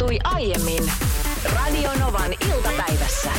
tapahtui 0.00 0.18
aiemmin 0.24 0.92
Radionovan 1.54 2.32
iltapäivässä. 2.54 3.30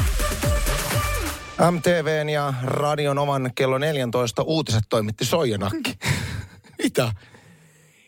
MTVn 1.71 2.29
ja 2.29 2.53
Radion 2.63 3.17
oman 3.17 3.51
kello 3.55 3.77
14 3.77 4.41
uutiset 4.41 4.83
toimitti 4.89 5.25
Soijanakki. 5.25 5.97
Mitä? 6.83 7.11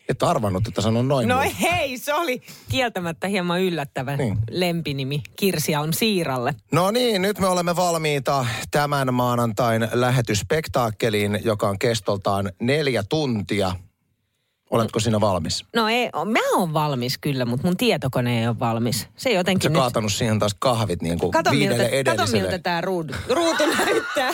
Et 0.08 0.22
arvannut, 0.22 0.68
että 0.68 0.80
sanon 0.80 1.08
noin. 1.08 1.28
No 1.28 1.34
mulle. 1.36 1.52
hei, 1.60 1.98
se 1.98 2.14
oli 2.14 2.40
kieltämättä 2.70 3.28
hieman 3.28 3.60
yllättävä 3.60 4.16
Niin. 4.16 4.38
lempinimi 4.50 5.22
Kirsia 5.36 5.80
on 5.80 5.94
Siiralle. 5.94 6.54
No 6.72 6.90
niin, 6.90 7.22
nyt 7.22 7.38
me 7.38 7.46
olemme 7.46 7.76
valmiita 7.76 8.46
tämän 8.70 9.14
maanantain 9.14 9.88
lähetysspektaakkeliin, 9.92 11.40
joka 11.44 11.68
on 11.68 11.78
kestoltaan 11.78 12.52
neljä 12.60 13.02
tuntia. 13.08 13.72
Oletko 14.74 15.00
sinä 15.00 15.20
valmis? 15.20 15.64
No 15.76 15.88
ei, 15.88 16.10
mä 16.24 16.58
oon 16.58 16.72
valmis 16.72 17.18
kyllä, 17.18 17.44
mutta 17.44 17.66
mun 17.66 17.76
tietokone 17.76 18.40
ei 18.40 18.48
ole 18.48 18.58
valmis. 18.58 19.08
Se 19.16 19.30
jotenkin 19.30 19.72
nyt... 19.72 19.80
kaatanut 19.80 20.12
siihen 20.12 20.38
taas 20.38 20.56
kahvit 20.58 21.02
niin 21.02 21.18
kuin 21.18 21.32
Kato 21.32 21.50
miltä, 21.50 21.76
kato 21.76 21.88
edelliselle. 21.88 22.42
miltä 22.42 22.58
tämä 22.58 22.80
ruudu, 22.80 23.12
ruutu 23.28 23.62
näyttää. 23.78 24.30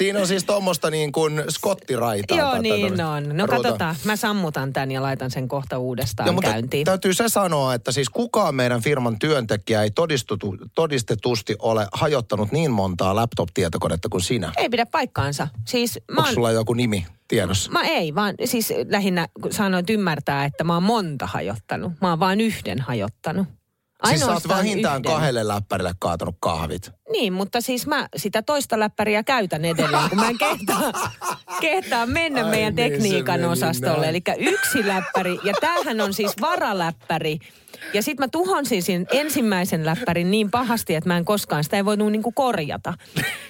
Siinä 0.00 0.20
on 0.20 0.26
siis 0.26 0.44
tuommoista 0.44 0.90
niin 0.90 1.12
kuin 1.12 1.42
skottiraitaa. 1.48 2.38
Joo, 2.38 2.50
tätä 2.50 2.62
niin 2.62 2.80
tämmöistä 2.80 3.08
on. 3.08 3.36
No 3.36 3.46
katsotaan, 3.46 3.96
mä 4.04 4.16
sammutan 4.16 4.72
tän 4.72 4.90
ja 4.90 5.02
laitan 5.02 5.30
sen 5.30 5.48
kohta 5.48 5.78
uudestaan 5.78 6.26
Joo, 6.26 6.34
mutta 6.34 6.50
käyntiin. 6.50 6.84
täytyy 6.84 7.14
se 7.14 7.28
sanoa, 7.28 7.74
että 7.74 7.92
siis 7.92 8.10
kukaan 8.10 8.54
meidän 8.54 8.82
firman 8.82 9.18
työntekijä 9.18 9.82
ei 9.82 9.90
todistutu, 9.90 10.56
todistetusti 10.74 11.56
ole 11.58 11.86
hajottanut 11.92 12.52
niin 12.52 12.70
montaa 12.70 13.14
laptop-tietokonetta 13.14 14.08
kuin 14.08 14.22
sinä. 14.22 14.52
Ei 14.56 14.68
pidä 14.68 14.86
paikkaansa. 14.86 15.48
Siis 15.66 15.98
mä 16.12 16.16
Onko 16.16 16.22
oon, 16.22 16.34
sulla 16.34 16.50
joku 16.50 16.74
nimi 16.74 17.06
tiedossa? 17.28 17.70
Mä 17.70 17.82
ei, 17.82 18.14
vaan 18.14 18.34
siis 18.44 18.72
lähinnä 18.88 19.28
sanoit 19.50 19.90
ymmärtää, 19.90 20.44
että 20.44 20.64
mä 20.64 20.74
oon 20.74 20.82
monta 20.82 21.26
hajottanut. 21.26 21.92
Mä 22.00 22.10
oon 22.10 22.20
vain 22.20 22.40
yhden 22.40 22.80
hajottanut. 22.80 23.46
Siis 24.08 24.20
sä 24.20 24.26
oot 24.26 24.28
Ainoastaan 24.28 24.58
vähintään 24.58 25.00
yhden. 25.00 25.12
kahdelle 25.12 25.48
läppärille 25.48 25.92
kaatanut 25.98 26.36
kahvit. 26.40 26.92
Niin, 27.12 27.32
mutta 27.32 27.60
siis 27.60 27.86
mä 27.86 28.08
sitä 28.16 28.42
toista 28.42 28.78
läppäriä 28.78 29.22
käytän 29.22 29.64
edelleen, 29.64 30.08
kun 30.08 30.18
mä 30.18 30.28
en 30.28 30.38
kehtaa, 30.38 30.92
kehtaa 31.60 32.06
mennä 32.06 32.44
Ai 32.44 32.50
meidän 32.50 32.74
niin, 32.74 32.92
tekniikan 32.92 33.44
osastolle. 33.44 34.08
Eli 34.08 34.22
yksi 34.38 34.86
läppäri, 34.86 35.38
ja 35.44 35.54
tämähän 35.60 36.00
on 36.00 36.14
siis 36.14 36.32
varaläppäri. 36.40 37.38
Ja 37.94 38.02
sitten 38.02 38.24
mä 38.24 38.28
tuhonsin 38.28 38.82
sen 38.82 39.06
ensimmäisen 39.12 39.86
läppärin 39.86 40.30
niin 40.30 40.50
pahasti, 40.50 40.94
että 40.94 41.10
mä 41.10 41.16
en 41.16 41.24
koskaan, 41.24 41.64
sitä 41.64 41.76
ei 41.76 41.84
voinut 41.84 42.12
niinku 42.12 42.32
korjata. 42.32 42.94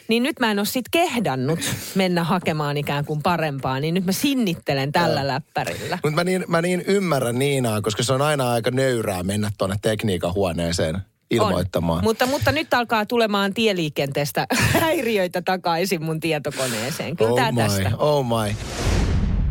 Niin 0.08 0.22
nyt 0.22 0.40
mä 0.40 0.50
en 0.50 0.58
ole 0.58 0.66
sit 0.66 0.84
kehdannut 0.90 1.60
mennä 1.94 2.24
hakemaan 2.24 2.76
ikään 2.76 3.04
kuin 3.04 3.22
parempaa, 3.22 3.80
niin 3.80 3.94
nyt 3.94 4.04
mä 4.04 4.12
sinnittelen 4.12 4.92
tällä 4.92 5.26
läppärillä. 5.26 5.98
Mutta 6.02 6.16
mä 6.16 6.24
niin, 6.24 6.44
mä 6.48 6.62
niin 6.62 6.84
ymmärrän 6.86 7.38
Niinaa, 7.38 7.80
koska 7.80 8.02
se 8.02 8.12
on 8.12 8.22
aina 8.22 8.50
aika 8.50 8.70
nöyrää 8.70 9.22
mennä 9.22 9.50
tuonne 9.58 9.76
tekniikan 9.82 10.34
huoneeseen 10.34 10.98
ilmoittamaan. 11.30 11.98
On. 11.98 12.04
Mutta, 12.04 12.26
mutta 12.26 12.52
nyt 12.52 12.74
alkaa 12.74 13.06
tulemaan 13.06 13.54
tieliikenteestä 13.54 14.46
häiriöitä 14.80 15.42
takaisin 15.42 16.04
mun 16.04 16.20
tietokoneeseen. 16.20 17.16
Kyllä 17.16 17.30
oh 17.30 17.52
my, 17.52 17.62
tästä. 17.62 17.90
oh 17.98 18.26
my. 18.26 18.54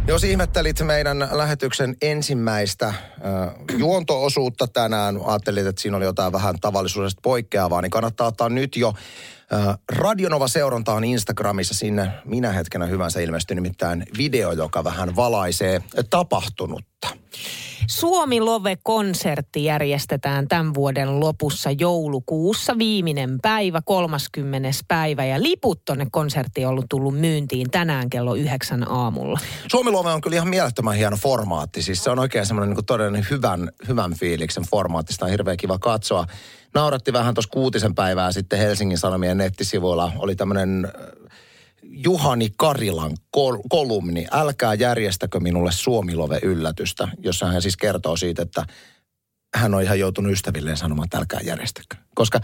Jos 0.10 0.24
ihmettelit 0.24 0.82
meidän 0.82 1.28
lähetyksen 1.32 1.96
ensimmäistä 2.02 2.88
äh, 2.88 2.96
juonto-osuutta 3.78 4.68
tänään, 4.68 5.20
ajattelit, 5.26 5.66
että 5.66 5.82
siinä 5.82 5.98
oli 5.98 6.06
jotain 6.06 6.32
vähän 6.32 6.60
tavallisuudesta 6.60 7.20
poikkeavaa, 7.24 7.82
niin 7.82 7.90
kannattaa 7.90 8.28
ottaa 8.28 8.50
nyt 8.50 8.76
jo 8.76 8.94
äh, 9.54 9.78
Radionova 9.92 10.48
seurantaan 10.48 11.04
Instagramissa 11.04 11.74
sinne 11.74 12.12
minä 12.26 12.52
hetkenä 12.52 12.86
hyvänsä 12.86 13.20
ilmestyi 13.20 13.56
nimittäin 13.56 14.06
video, 14.18 14.52
joka 14.52 14.84
vähän 14.84 15.16
valaisee 15.16 15.82
tapahtunutta. 16.10 17.08
Suomi 17.88 18.42
Love-konsertti 18.42 19.64
järjestetään 19.64 20.48
tämän 20.48 20.74
vuoden 20.74 21.20
lopussa 21.20 21.72
joulukuussa. 21.72 22.78
Viimeinen 22.78 23.40
päivä, 23.42 23.82
30. 23.86 24.70
päivä. 24.88 25.26
Ja 25.26 25.44
liput 25.44 25.86
tonne 25.86 26.08
konserttiin 26.12 26.68
on 26.68 26.84
tullut 26.90 27.20
myyntiin 27.20 27.72
tänään 27.72 28.10
kello 28.10 28.36
yhdeksän 28.36 28.92
aamulla. 28.92 29.40
Suomi 29.72 29.92
Luove 29.92 30.10
on 30.10 30.22
kyllä 30.22 30.36
ihan 30.36 30.50
mielettömän 30.50 30.96
hieno 30.96 31.18
formaatti. 31.18 31.82
Siis 31.82 32.04
se 32.04 32.10
on 32.10 32.20
oikein 32.20 32.46
semmoinen 32.46 32.76
niin 32.76 32.86
todellinen 32.86 33.28
hyvän, 33.30 33.70
hyvän 33.88 34.14
fiiliksen 34.14 34.64
formaatti. 34.64 35.14
Sitä 35.14 35.26
on 35.26 35.32
hirveän 35.32 35.58
kiva 35.58 35.80
katsoa. 35.80 36.26
Nauratti 36.74 37.14
vähän 37.14 37.34
tuossa 37.34 37.52
kuutisen 37.52 37.96
päivää 37.96 38.32
sitten 38.32 38.60
Helsingin 38.60 38.98
Sanomien 38.98 39.38
nettisivuilla. 39.38 40.12
Oli 40.18 40.36
tämmöinen 40.36 40.92
Juhani 41.92 42.50
Karilan 42.58 43.18
kol- 43.32 43.62
kolumni. 43.70 44.26
Älkää 44.32 44.74
järjestäkö 44.74 45.40
minulle 45.40 45.72
Suomilove-yllätystä, 45.72 47.08
jossa 47.18 47.46
hän 47.46 47.62
siis 47.62 47.78
kertoo 47.78 48.18
siitä, 48.18 48.42
että 48.42 48.66
hän 49.56 49.74
on 49.74 49.82
ihan 49.84 50.00
joutunut 50.00 50.32
ystävilleen 50.32 50.78
sanomaan, 50.78 51.06
että 51.06 51.18
älkää 51.18 51.40
järjestäkö. 51.44 51.96
Koska 52.16 52.40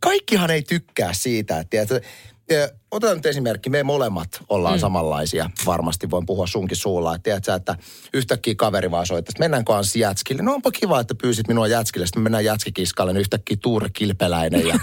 kaikkihan 0.00 0.50
ei 0.50 0.62
tykkää 0.62 1.12
siitä, 1.12 1.58
että 1.60 2.00
eh, 2.48 2.70
otetaan 2.90 3.16
nyt 3.18 3.26
esimerkki, 3.26 3.70
me 3.70 3.82
molemmat 3.82 4.28
ollaan 4.48 4.74
mm. 4.74 4.80
samanlaisia, 4.80 5.50
varmasti 5.66 6.10
voin 6.10 6.26
puhua 6.26 6.46
sunkin 6.46 6.76
suulla, 6.76 7.14
että 7.14 7.22
tiedätkö, 7.22 7.54
että 7.54 7.76
yhtäkkiä 8.14 8.54
kaveri 8.54 8.90
vaan 8.90 9.06
soittaa, 9.06 9.30
että 9.30 9.40
mennään 9.40 9.64
kanssa 9.64 9.98
jätskille. 9.98 10.42
No 10.42 10.54
onpa 10.54 10.70
kiva, 10.70 11.00
että 11.00 11.14
pyysit 11.22 11.48
minua 11.48 11.66
jätskille, 11.68 12.06
sitten 12.06 12.20
me 12.20 12.24
mennään 12.24 12.44
jätskikiskalle, 12.44 13.12
niin 13.12 13.20
yhtäkkiä 13.20 13.56
Tuure 13.62 13.88
Kilpeläinen 13.92 14.66
ja 14.66 14.78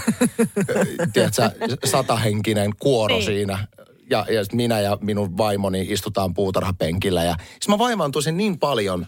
tiedätkö, 1.12 1.50
satahenkinen 1.84 2.70
kuoro 2.78 3.14
Niin. 3.16 3.24
siinä. 3.26 3.66
Ja, 4.10 4.26
ja 4.30 4.44
minä 4.52 4.80
ja 4.80 4.98
minun 5.00 5.36
vaimoni 5.36 5.86
istutaan 5.90 6.34
puutarhapenkillä 6.34 7.24
ja 7.24 7.36
siis 7.50 7.68
mä 7.68 7.78
vaivaantuisin 7.78 8.36
niin 8.36 8.58
paljon 8.58 9.06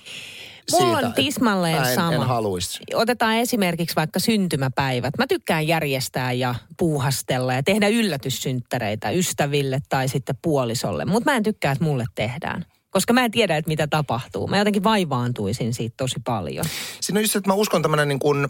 Mulla 0.73 0.95
siitä, 0.95 1.07
on 1.07 1.15
tismalleen 1.15 1.85
en, 1.85 1.95
sama. 1.95 2.13
En 2.15 2.23
haluaisi. 2.23 2.81
Otetaan 2.95 3.37
esimerkiksi 3.37 3.97
vaikka 3.97 4.19
syntymäpäivät. 4.19 5.19
Mä 5.19 5.27
tykkään 5.27 5.67
järjestää 5.67 6.33
ja 6.33 6.55
puuhastella 6.79 7.53
ja 7.53 7.63
tehdä 7.63 7.89
yllätyssynttäreitä 7.89 9.11
ystäville 9.11 9.79
tai 9.89 10.09
sitten 10.09 10.39
puolisolle. 10.43 11.05
Mutta 11.05 11.31
mä 11.31 11.37
en 11.37 11.43
tykkää, 11.43 11.73
että 11.73 11.85
mulle 11.85 12.05
tehdään. 12.15 12.65
Koska 12.91 13.13
mä 13.13 13.25
en 13.25 13.31
tiedä, 13.31 13.57
että 13.57 13.69
mitä 13.69 13.87
tapahtuu. 13.87 14.47
Mä 14.47 14.59
jotenkin 14.59 14.85
vaivaantuisin 14.85 15.75
siitä 15.75 15.95
tosi 15.97 16.17
paljon. 16.25 16.65
Siinä 17.01 17.19
on 17.19 17.25
just, 17.25 17.37
että 17.37 17.51
mä 17.51 17.55
uskon 17.55 17.83
tämmöinen 17.83 18.09
niin 18.09 18.19
kuin, 18.19 18.49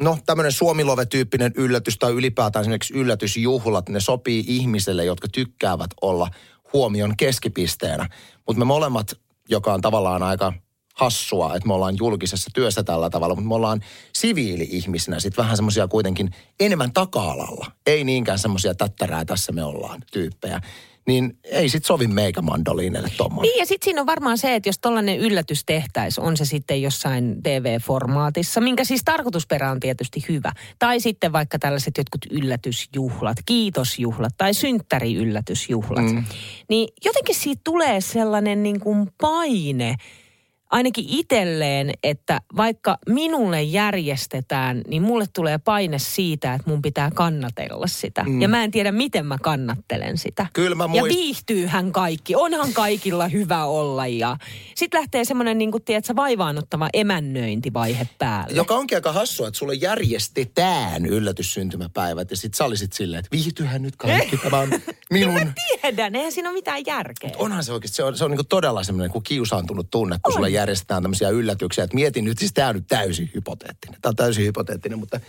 no 0.00 0.18
tämmöinen 0.26 0.52
Suomilove-tyyppinen 0.52 1.52
yllätys 1.56 1.98
tai 1.98 2.12
ylipäätään 2.12 2.60
esimerkiksi 2.60 2.94
yllätysjuhlat, 2.94 3.88
ne 3.88 4.00
sopii 4.00 4.44
ihmisille, 4.46 5.04
jotka 5.04 5.28
tykkäävät 5.28 5.90
olla 6.02 6.30
huomion 6.72 7.16
keskipisteenä. 7.16 8.08
Mutta 8.46 8.58
me 8.58 8.64
molemmat, 8.64 9.12
joka 9.48 9.74
on 9.74 9.80
tavallaan 9.80 10.22
aika 10.22 10.52
hassua, 10.94 11.54
että 11.54 11.66
me 11.66 11.74
ollaan 11.74 11.96
julkisessa 11.98 12.50
työssä 12.54 12.82
tällä 12.82 13.10
tavalla, 13.10 13.34
mutta 13.34 13.48
me 13.48 13.54
ollaan 13.54 13.80
siviili-ihmisinä 14.12 15.20
sitten 15.20 15.42
vähän 15.42 15.56
semmoisia 15.56 15.88
kuitenkin 15.88 16.30
enemmän 16.60 16.92
taka-alalla. 16.92 17.66
Ei 17.86 18.04
niinkään 18.04 18.38
semmoisia 18.38 18.74
tättärää 18.74 19.24
tässä 19.24 19.52
me 19.52 19.64
ollaan 19.64 20.02
tyyppejä. 20.12 20.60
Niin 21.06 21.38
ei 21.44 21.68
sit 21.68 21.84
sovi 21.84 22.06
meikä 22.06 22.42
mandoliinille 22.42 23.10
tommoinen. 23.16 23.50
Niin 23.50 23.58
ja 23.58 23.66
sitten 23.66 23.84
siinä 23.84 24.00
on 24.00 24.06
varmaan 24.06 24.38
se, 24.38 24.54
että 24.54 24.68
jos 24.68 24.78
tollainen 24.78 25.18
yllätys 25.18 25.64
tehtäisiin, 25.64 26.24
on 26.26 26.36
se 26.36 26.44
sitten 26.44 26.82
jossain 26.82 27.42
TV-formaatissa, 27.42 28.60
minkä 28.60 28.84
siis 28.84 29.02
tarkoitusperä 29.04 29.70
on 29.70 29.80
tietysti 29.80 30.24
hyvä. 30.28 30.52
Tai 30.78 31.00
sitten 31.00 31.32
vaikka 31.32 31.58
tällaiset 31.58 31.98
jotkut 31.98 32.26
yllätysjuhlat, 32.30 33.36
kiitosjuhlat 33.46 34.34
tai 34.36 34.54
synttäriyllätysjuhlat. 34.54 36.04
Mm. 36.04 36.24
Niin 36.68 36.88
jotenkin 37.04 37.34
siitä 37.34 37.60
tulee 37.64 38.00
sellainen 38.00 38.62
niin 38.62 38.80
kuin 38.80 39.08
paine, 39.20 39.96
ainakin 40.76 41.04
itselleen, 41.08 41.92
että 42.02 42.40
vaikka 42.56 42.98
minulle 43.08 43.62
järjestetään, 43.62 44.82
niin 44.88 45.02
mulle 45.02 45.24
tulee 45.32 45.58
paine 45.58 45.98
siitä, 45.98 46.54
että 46.54 46.70
mun 46.70 46.82
pitää 46.82 47.10
kannatella 47.10 47.86
sitä. 47.86 48.22
Mm. 48.22 48.42
Ja 48.42 48.48
mä 48.48 48.64
en 48.64 48.70
tiedä, 48.70 48.92
miten 48.92 49.26
mä 49.26 49.38
kannattelen 49.42 50.18
sitä. 50.18 50.46
Kyllä 50.52 50.74
mä 50.74 50.84
Ja 50.84 51.02
muist- 51.02 51.08
viihtyyhän 51.08 51.92
kaikki. 51.92 52.34
Onhan 52.34 52.72
kaikilla 52.72 53.28
hyvä 53.28 53.64
olla. 53.64 54.06
Ja 54.06 54.36
sitten 54.74 55.00
lähtee 55.00 55.24
semmoinen, 55.24 55.58
niin 55.58 55.70
kuin, 55.70 55.84
tiedätkö, 55.84 56.16
vaivaannuttava 56.16 56.88
emännöintivaihe 56.94 58.08
päälle. 58.18 58.56
Joka 58.56 58.74
onkin 58.74 58.98
aika 58.98 59.12
hassua, 59.12 59.48
että 59.48 59.58
sulle 59.58 59.74
järjestetään 59.74 61.06
yllätyssyntymäpäivät 61.06 62.30
ja 62.30 62.36
sit 62.36 62.54
sä 62.54 62.64
olisit 62.64 62.92
silleen, 62.92 63.18
että 63.18 63.36
viihtyhän 63.36 63.82
nyt 63.82 63.96
kaikki, 63.96 64.36
tämä 64.44 64.58
on 64.58 64.70
minun. 65.10 65.52
Tiedän, 65.82 66.14
eihän 66.14 66.32
siinä 66.32 66.48
ole 66.48 66.54
mitään 66.54 66.86
järkeä. 66.86 67.30
Onhan 67.36 67.64
se 67.64 67.72
oikeasti, 67.72 67.96
se 67.96 68.02
on, 68.02 68.16
se 68.16 68.24
on 68.24 68.30
niin 68.30 68.46
todella 68.48 68.84
semmoinen 68.84 69.10
kuin 69.10 69.22
kiusaantunut 69.22 69.90
tunne, 69.90 70.16
kun 70.22 70.32
sulle 70.32 70.50
järjestetään 70.50 71.02
tämmöisiä 71.02 71.28
yllätyksiä. 71.28 71.84
Että 71.84 71.94
mietin 71.94 72.24
nyt, 72.24 72.38
siis 72.38 72.52
tämä 72.52 72.68
on 72.68 72.74
nyt 72.74 72.86
täysin 72.88 73.30
hypoteettinen. 73.34 74.00
Tämä 74.00 74.10
on 74.10 74.16
täysin 74.16 74.44
hypoteettinen, 74.44 74.98
mutta 74.98 75.20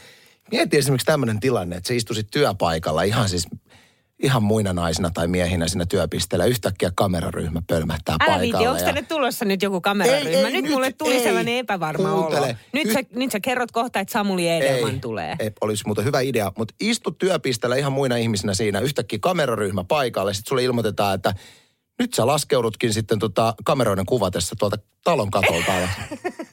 mieti 0.51 0.77
esimerkiksi 0.77 1.05
tämmöinen 1.05 1.39
tilanne, 1.39 1.75
että 1.75 1.87
sä 1.87 1.93
istuisit 1.93 2.27
työpaikalla 2.31 3.03
ihan 3.03 3.29
siis 3.29 3.47
ihan 4.23 4.43
muina 4.43 4.73
naisina 4.73 5.09
tai 5.13 5.27
miehinä 5.27 5.67
siinä 5.67 5.85
työpisteellä. 5.85 6.45
Yhtäkkiä 6.45 6.91
kameraryhmä 6.95 7.61
pölmähtää 7.67 8.13
Älä 8.13 8.17
paikalle. 8.19 8.41
viiti, 8.41 8.67
onko 8.67 8.79
ja- 8.79 8.85
tänne 8.85 9.01
tulossa 9.01 9.45
nyt 9.45 9.61
joku 9.61 9.81
kameraryhmä? 9.81 10.29
Ei, 10.29 10.35
ei, 10.35 10.51
nyt, 10.51 10.63
nyt 10.63 10.71
mulle 10.71 10.91
tuli 10.91 11.13
ei. 11.13 11.23
sellainen 11.23 11.57
epävarma 11.57 12.09
Kuuntele. 12.11 12.45
olo. 12.45 12.55
Nyt, 12.73 12.87
Hy- 12.87 12.93
sä, 12.93 12.99
nyt 13.15 13.31
sä 13.31 13.39
kerrot 13.39 13.71
kohta, 13.71 13.99
että 13.99 14.11
Samuli 14.11 14.49
Edelman 14.49 15.01
tulee. 15.01 15.35
Ei, 15.39 15.51
olisi 15.61 15.83
muuten 15.85 16.05
hyvä 16.05 16.19
idea, 16.21 16.51
mutta 16.57 16.73
istu 16.79 17.11
työpisteellä 17.11 17.75
ihan 17.75 17.91
muina 17.93 18.15
ihmisinä 18.15 18.53
siinä, 18.53 18.79
yhtäkkiä 18.79 19.19
kameraryhmä 19.21 19.83
paikalle, 19.83 20.33
sitten 20.33 20.49
sulle 20.49 20.63
ilmoitetaan, 20.63 21.15
että 21.15 21.33
nyt 21.99 22.13
sä 22.13 22.27
laskeudutkin 22.27 22.93
sitten 22.93 23.19
tota 23.19 23.53
kameroiden 23.65 24.05
kuvatessa 24.05 24.55
tuolta 24.59 24.77
talon 25.03 25.31
katolta 25.31 25.77
alas. 25.77 25.89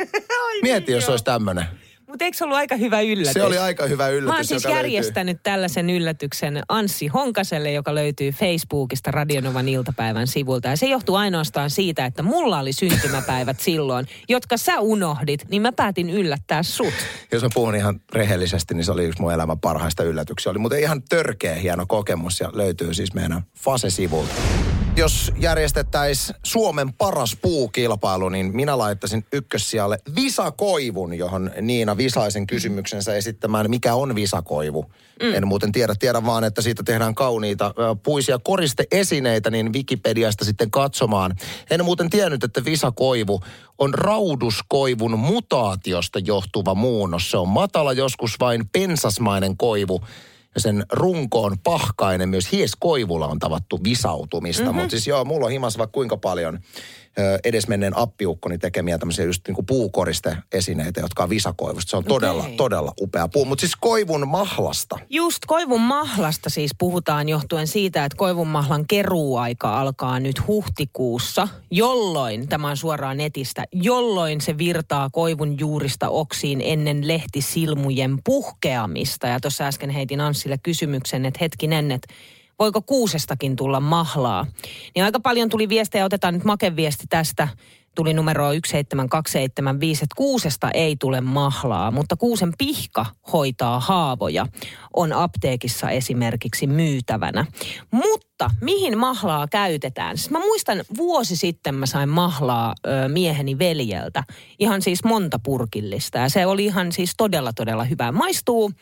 Mieti, 0.62 0.93
jos 0.93 1.02
joo. 1.05 1.10
olisi 1.10 1.25
tämmöinen. 1.25 1.64
Mutta 2.14 2.25
eikö 2.25 2.37
se 2.37 2.44
ollut 2.44 2.56
aika 2.56 2.76
hyvä 2.76 3.00
yllätys? 3.00 3.32
Se 3.32 3.43
oli 3.43 3.58
aika 3.58 3.87
hyvä 3.87 4.08
yllätys, 4.08 4.28
Mä 4.28 4.34
oon 4.34 4.44
siis 4.44 4.64
järjestänyt 4.64 5.38
tällaisen 5.43 5.90
yllätyksen 5.90 6.62
Anssi 6.69 7.06
Honkaselle, 7.06 7.72
joka 7.72 7.94
löytyy 7.94 8.31
Facebookista 8.31 9.11
Radionovan 9.11 9.69
iltapäivän 9.69 10.26
sivulta. 10.26 10.69
Ja 10.69 10.76
se 10.76 10.87
johtuu 10.87 11.14
ainoastaan 11.14 11.70
siitä, 11.70 12.06
että 12.06 12.22
mulla 12.22 12.58
oli 12.58 12.72
syntymäpäivät 12.72 13.61
silloin, 13.61 14.06
jotka 14.28 14.56
sä 14.56 14.81
unohdit, 14.81 15.44
niin 15.49 15.62
mä 15.62 15.72
päätin 15.72 16.11
yllättää 16.11 16.62
sut. 16.62 16.94
Jos 17.32 17.43
mä 17.43 17.49
puhun 17.55 17.75
ihan 17.75 18.00
rehellisesti, 18.12 18.75
niin 18.75 18.84
se 18.84 18.93
oli 18.93 19.05
yksi 19.05 19.22
mun 19.22 19.32
elämän 19.32 19.60
parhaista 19.60 20.02
yllätyksiä. 20.02 20.50
Oli 20.50 20.58
muuten 20.58 20.81
ihan 20.81 21.02
törkeä 21.02 21.55
hieno 21.55 21.87
kokemus 21.87 22.40
ja 22.40 22.50
löytyy 22.52 22.94
siis 22.94 23.14
meidän 23.14 23.43
Fase-sivulta. 23.58 24.34
Jos 24.96 25.32
järjestettäisiin 25.38 26.37
Suomen 26.43 26.93
paras 26.93 27.37
puukilpailu, 27.43 28.29
niin 28.29 28.56
minä 28.56 28.79
laittaisin 28.79 29.26
ykkössijalle 29.32 29.99
visakoivun, 30.14 31.14
johon 31.14 31.50
Niina 31.61 31.96
Visaisen 31.96 32.46
kysymyksensä 32.46 33.14
esittämään, 33.14 33.70
mikä 33.70 33.94
on 33.94 34.14
visakoivu. 34.14 34.93
Mm. 35.23 35.35
En 35.35 35.46
muuten 35.46 35.73
tiedä, 35.73 35.94
tiedä 35.99 36.26
vaan, 36.26 36.44
että 36.44 36.62
siitä 36.62 36.82
tehdään 36.82 37.14
kauniita 37.14 37.75
puisia 38.02 38.38
koristeesineitä, 38.38 39.50
niin 39.50 39.73
Wikipediasta 39.73 40.44
sitten 40.44 40.70
katsomaan. 40.70 41.37
En 41.70 41.85
muuten 41.85 42.11
tiennyt, 42.11 42.44
että 42.44 42.64
visakoivu 42.64 43.41
on 43.79 43.94
rauduskoivun 43.94 45.19
mutaatiosta 45.19 46.19
johtuva 46.19 46.75
muunnos. 46.75 47.31
Se 47.31 47.37
on 47.37 47.49
matala, 47.49 47.93
joskus 47.93 48.37
vain 48.41 48.69
pensasmainen 48.69 49.56
koivu 49.56 50.00
sen 50.56 50.84
runko 50.92 51.42
on 51.42 51.56
pahkainen. 51.58 52.28
Myös 52.28 52.52
hieskoivulla 52.52 53.26
on 53.26 53.38
tavattu 53.38 53.80
visautumista. 53.84 54.62
Mm-hmm. 54.62 54.78
Mutta 54.78 54.90
siis 54.90 55.06
joo, 55.06 55.24
mulla 55.24 55.46
on 55.46 55.52
himas 55.52 55.78
vaikka 55.78 55.92
kuinka 55.94 56.16
paljon 56.16 56.58
edesmenneen 57.44 57.96
appiukkoni 57.96 58.58
tekemiä 58.58 58.99
tämmöisiä 58.99 59.25
just 59.25 59.43
niinku 59.49 59.62
puukoristeesineitä, 59.62 61.00
jotka 61.00 61.22
on 61.22 61.31
visakoivusta. 61.31 61.90
Se 61.90 61.96
on 61.96 62.05
todella, 62.05 62.43
Okei. 62.43 62.56
todella 62.56 62.93
upea 63.00 63.28
puu. 63.28 63.44
Mutta 63.44 63.61
siis 63.61 63.76
koivun 63.76 64.28
mahlasta. 64.28 64.99
Just 65.11 65.38
koivun 65.46 65.81
mahlasta 65.81 66.50
siis 66.50 66.70
puhutaan 66.78 67.28
johtuen 67.28 67.66
siitä, 67.66 68.05
että 68.05 68.16
koivun 68.16 68.49
mahlan 68.49 68.87
keruuaika 68.87 69.81
alkaa 69.81 70.20
nyt 70.20 70.46
huhtikuussa, 70.46 71.49
jolloin, 71.70 72.49
tämä 72.49 72.69
on 72.69 72.76
suoraan 72.76 73.17
netistä, 73.17 73.64
jolloin 73.72 74.40
se 74.40 74.58
virtaa 74.58 75.10
koivun 75.10 75.58
juurista 75.60 76.08
oksiin 76.08 76.60
ennen 76.64 77.08
lehtisilmujen 77.08 78.19
puhkeamista. 78.25 79.26
Ja 79.26 79.40
tuossa 79.40 79.64
äsken 79.64 79.90
heitin 79.90 80.20
Anssille 80.20 80.58
kysymyksen, 80.62 81.26
että 81.26 81.38
hetkinen, 81.40 81.93
että 81.93 82.14
voiko 82.58 82.82
kuusestakin 82.82 83.56
tulla 83.56 83.80
mahlaa. 83.80 84.46
Niin 84.94 85.04
aika 85.04 85.20
paljon 85.20 85.48
tuli 85.48 85.68
viestejä, 85.68 86.04
otetaan 86.04 86.34
nyt 86.34 86.44
makeviesti 86.44 87.04
tästä 87.08 87.48
tuli 87.94 88.14
numero 88.14 88.44
17275, 88.52 90.04
että 90.04 90.14
kuusesta 90.16 90.70
ei 90.70 90.96
tule 90.96 91.20
mahlaa, 91.20 91.90
mutta 91.90 92.16
kuusen 92.16 92.52
pihka 92.58 93.06
hoitaa 93.32 93.80
haavoja. 93.80 94.46
On 94.96 95.12
apteekissa 95.12 95.90
esimerkiksi 95.90 96.66
myytävänä. 96.66 97.46
Mutta 97.90 98.50
mihin 98.60 98.98
mahlaa 98.98 99.48
käytetään? 99.48 100.18
Siis 100.18 100.30
mä 100.30 100.38
muistan 100.38 100.84
vuosi 100.96 101.36
sitten 101.36 101.74
mä 101.74 101.86
sain 101.86 102.08
mahlaa 102.08 102.74
ö, 102.86 103.08
mieheni 103.08 103.58
veljeltä. 103.58 104.24
Ihan 104.58 104.82
siis 104.82 105.04
monta 105.04 105.38
purkillista 105.38 106.18
ja 106.18 106.28
se 106.28 106.46
oli 106.46 106.64
ihan 106.64 106.92
siis 106.92 107.14
todella 107.16 107.52
todella 107.52 107.84
hyvää. 107.84 108.12
Maistuu 108.12 108.72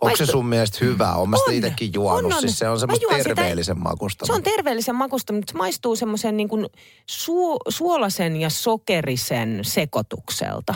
Onko 0.00 0.16
se 0.16 0.26
sun 0.26 0.46
mielestä 0.46 0.78
hyvä? 0.80 1.12
On 1.14 1.30
mä 1.30 1.36
sitä 1.36 1.50
On. 1.50 1.56
itsekin 1.56 1.90
juonut. 1.94 2.24
On, 2.32 2.36
on. 2.36 2.40
Siis 2.40 2.58
se 2.58 2.68
on 2.68 2.80
semmoista 2.80 3.04
juon 3.04 3.18
sitä- 3.18 3.34
terveellisen 3.34 3.78
makusta. 3.82 4.26
Se 4.26 4.32
on 4.32 4.42
terveellisen 4.42 4.94
makusta, 4.94 5.32
mutta 5.32 5.52
se 5.52 5.58
maistuu 5.58 5.96
semmoisen 5.96 6.36
niin 6.36 6.48
kuin 6.48 6.66
su- 7.12 7.58
suolasen 7.68 8.36
ja 8.36 8.50
sokerisen 8.50 9.58
sekoitukselta. 9.62 10.74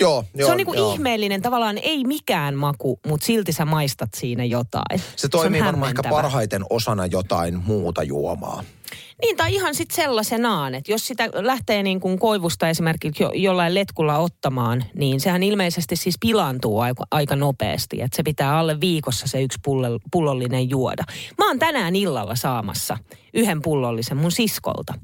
Joo, 0.00 0.24
joo, 0.34 0.46
se 0.46 0.52
on 0.52 0.56
niin 0.56 0.66
kuin 0.66 0.78
joo. 0.78 0.92
ihmeellinen, 0.92 1.42
tavallaan 1.42 1.78
ei 1.78 2.04
mikään 2.04 2.54
maku, 2.54 3.00
mutta 3.06 3.26
silti 3.26 3.52
sä 3.52 3.64
maistat 3.64 4.08
siinä 4.16 4.44
jotain. 4.44 5.00
Se 5.16 5.28
toimii 5.28 5.60
on 5.60 5.66
varmaan 5.66 5.90
ehkä 5.90 6.02
parhaiten 6.10 6.62
osana 6.70 7.06
jotain 7.06 7.62
muuta 7.66 8.02
juomaa. 8.02 8.64
Niin, 9.22 9.36
tai 9.36 9.54
ihan 9.54 9.74
sitten 9.74 9.96
sellaisenaan, 9.96 10.74
että 10.74 10.92
jos 10.92 11.06
sitä 11.06 11.28
lähtee 11.32 11.82
niin 11.82 12.00
kuin 12.00 12.18
koivusta 12.18 12.68
esimerkiksi 12.68 13.22
jo, 13.22 13.30
jollain 13.34 13.74
letkulla 13.74 14.18
ottamaan, 14.18 14.84
niin 14.94 15.20
sehän 15.20 15.42
ilmeisesti 15.42 15.96
siis 15.96 16.16
pilaantuu 16.20 16.80
aika, 16.80 17.04
aika 17.10 17.36
nopeasti. 17.36 18.02
Että 18.02 18.16
se 18.16 18.22
pitää 18.22 18.58
alle 18.58 18.80
viikossa 18.80 19.26
se 19.26 19.42
yksi 19.42 19.58
pullol, 19.64 19.98
pullollinen 20.12 20.70
juoda. 20.70 21.04
Mä 21.38 21.46
oon 21.46 21.58
tänään 21.58 21.96
illalla 21.96 22.34
saamassa 22.34 22.98
yhden 23.34 23.62
pullollisen 23.62 24.16
mun 24.16 24.32
siskolta. 24.32 24.94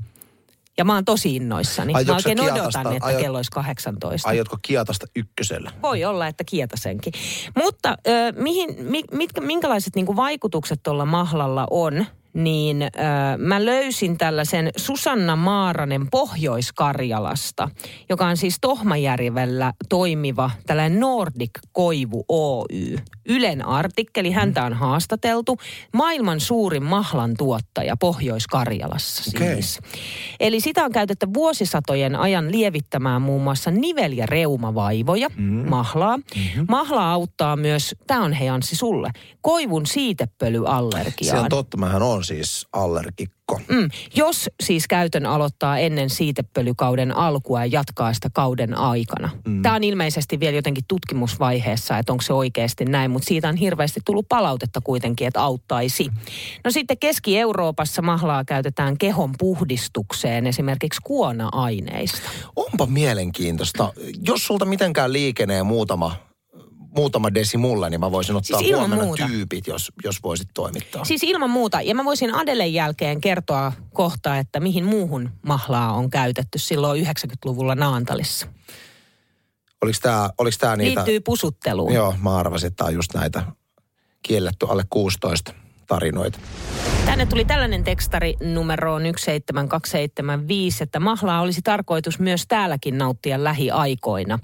Ja 0.81 0.85
mä 0.85 0.95
oon 0.95 1.05
tosi 1.05 1.37
innoissani. 1.37 1.93
Aiotko 1.95 2.13
mä 2.13 2.17
oikein 2.17 2.39
kiatasta- 2.39 2.79
odotan, 2.81 2.97
että 2.97 3.09
aiot- 3.09 3.21
kello 3.21 3.37
olisi 3.39 3.51
18. 3.51 4.29
Aiotko 4.29 4.57
kiatasta 4.63 5.07
ykkösellä? 5.17 5.71
Voi 5.83 6.05
olla, 6.05 6.27
että 6.27 6.45
kietasenkin. 6.45 7.13
Mutta 7.57 7.97
ö, 8.07 8.33
mihin, 8.37 8.77
mi, 8.79 9.03
mitkä, 9.13 9.41
minkälaiset 9.41 9.97
niin 9.97 10.17
vaikutukset 10.17 10.81
tuolla 10.83 11.05
mahlalla 11.05 11.67
on, 11.71 12.07
niin 12.35 12.83
ö, 12.83 12.89
mä 13.39 13.65
löysin 13.65 14.19
tällaisen 14.19 14.71
Susanna 14.77 15.37
Maaranen 15.37 16.11
Pohjois-Karjalasta, 16.11 17.69
joka 18.09 18.27
on 18.27 18.37
siis 18.37 18.57
Tohmajärvellä 18.61 19.73
toimiva 19.89 20.51
tällainen 20.67 21.01
Nordic 21.01 21.51
Koivu 21.73 22.25
Oy. 22.29 22.97
Ylen 23.29 23.67
artikkeli, 23.67 24.31
häntä 24.31 24.65
on 24.65 24.73
haastateltu. 24.73 25.57
Maailman 25.95 26.41
suurin 26.41 26.83
mahlan 26.83 27.35
tuottaja 27.39 27.97
Pohjois-Karjalassa 27.97 29.23
siis. 29.31 29.79
Eli 30.41 30.61
sitä 30.61 30.85
on 30.85 30.93
käytetty 30.93 31.27
vuosisatojen 31.35 32.17
ajan 32.17 32.53
lievittämään 32.53 33.23
muun 33.23 33.43
muassa 33.43 33.71
nivel- 33.71 34.17
ja 34.17 34.27
reumavaivoja, 34.27 35.29
mm. 35.37 35.69
mahlaa. 35.69 36.17
Mm-hmm. 36.17 36.67
Mahla 36.69 37.13
auttaa 37.13 37.57
myös, 37.57 37.95
tämä 38.07 38.25
on 38.25 38.33
hei 38.33 38.49
Anssi 38.49 38.77
sulle, 38.77 39.11
koivun 39.41 39.87
siitepölyallergiaan. 39.87 41.39
Se 41.39 41.43
on 41.43 41.49
totta, 41.49 41.77
mähän 41.77 42.03
on 42.03 42.20
siis 42.25 42.67
allergikko. 42.73 43.61
Mm. 43.69 43.89
Jos 44.15 44.51
siis 44.63 44.89
käytön 44.89 45.27
aloittaa 45.27 45.79
ennen 45.79 46.11
siitepölykauden 46.11 47.17
alkua 47.17 47.65
ja 47.65 47.67
jatkaa 47.67 48.13
sitä 48.13 48.29
kauden 48.33 48.79
aikana. 48.79 49.31
Mm. 49.47 49.63
Tämä 49.63 49.75
on 49.75 49.85
ilmeisesti 49.85 50.41
vielä 50.41 50.57
jotenkin 50.57 50.85
tutkimusvaiheessa, 50.89 51.99
että 51.99 52.13
onko 52.13 52.23
se 52.23 52.33
oikeasti 52.33 52.85
näin, 52.85 53.11
mutta 53.11 53.29
siitä 53.29 53.49
on 53.49 53.57
hirveästi 53.57 54.01
tullut 54.05 54.29
palautetta 54.29 54.81
kuitenkin, 54.81 55.27
että 55.27 55.41
auttaisi. 55.41 56.07
No 56.65 56.71
sitten 56.71 56.99
Keski-Euroopassa 56.99 58.03
mahlaa 58.03 58.45
käytetään 58.45 58.99
kehon 58.99 59.35
puhdistukseen 59.39 60.47
esimerkiksi 60.47 61.01
kuona-aineista. 61.05 62.31
Onpa 62.57 62.87
mielenkiintoista. 62.87 63.93
Jos 64.23 64.47
sulta 64.47 64.65
mitenkään 64.65 65.13
liikenee 65.13 65.63
muutama, 65.63 66.30
muutama 66.95 67.35
desi 67.35 67.57
mulle, 67.57 67.91
niin 67.91 68.01
mä 68.01 68.13
voisin 68.13 68.37
ottaa 68.37 68.59
Siis 68.59 68.77
huomenna 68.77 69.05
muuta. 69.05 69.27
tyypit, 69.27 69.67
jos, 69.67 69.93
jos 70.05 70.23
voisit 70.23 70.49
toimittaa. 70.55 71.05
Siis 71.05 71.23
ilman 71.23 71.51
muuta. 71.51 71.81
Ja 71.81 71.95
mä 71.95 72.05
voisin 72.05 72.35
Adelen 72.35 72.75
jälkeen 72.75 73.21
kertoa 73.21 73.73
kohta, 73.95 74.39
että 74.39 74.61
mihin 74.61 74.85
muuhun 74.85 75.31
mahlaa 75.43 75.93
on 75.93 76.11
käytetty 76.11 76.59
silloin 76.59 77.07
90-luvulla 77.07 77.75
Naantalissa. 77.75 78.47
Oliko 79.83 79.99
tää, 80.03 80.31
oliks 80.39 80.59
tää 80.59 80.77
niitä... 80.77 81.01
Liittyy 81.01 81.21
pusutteluun. 81.21 81.95
Joo, 81.95 82.15
mä 82.23 82.37
arvasin, 82.37 82.67
että 82.67 82.77
tää 82.77 82.87
on 82.87 82.95
just 82.95 83.15
näitä 83.15 83.43
kielletty 84.23 84.67
alle 84.69 84.85
16 84.91 85.55
tarinoita. 85.91 86.39
Tänne 87.07 87.27
tuli 87.27 87.45
tällainen 87.45 87.85
tekstari 87.85 88.37
numeroon 88.55 89.03
17275, 89.03 90.83
että 90.83 91.01
mahlaa 91.01 91.41
olisi 91.41 91.63
tarkoitus 91.63 92.19
myös 92.19 92.47
täälläkin 92.47 92.99
nauttia 92.99 93.45
lähiaikoina. 93.45 94.39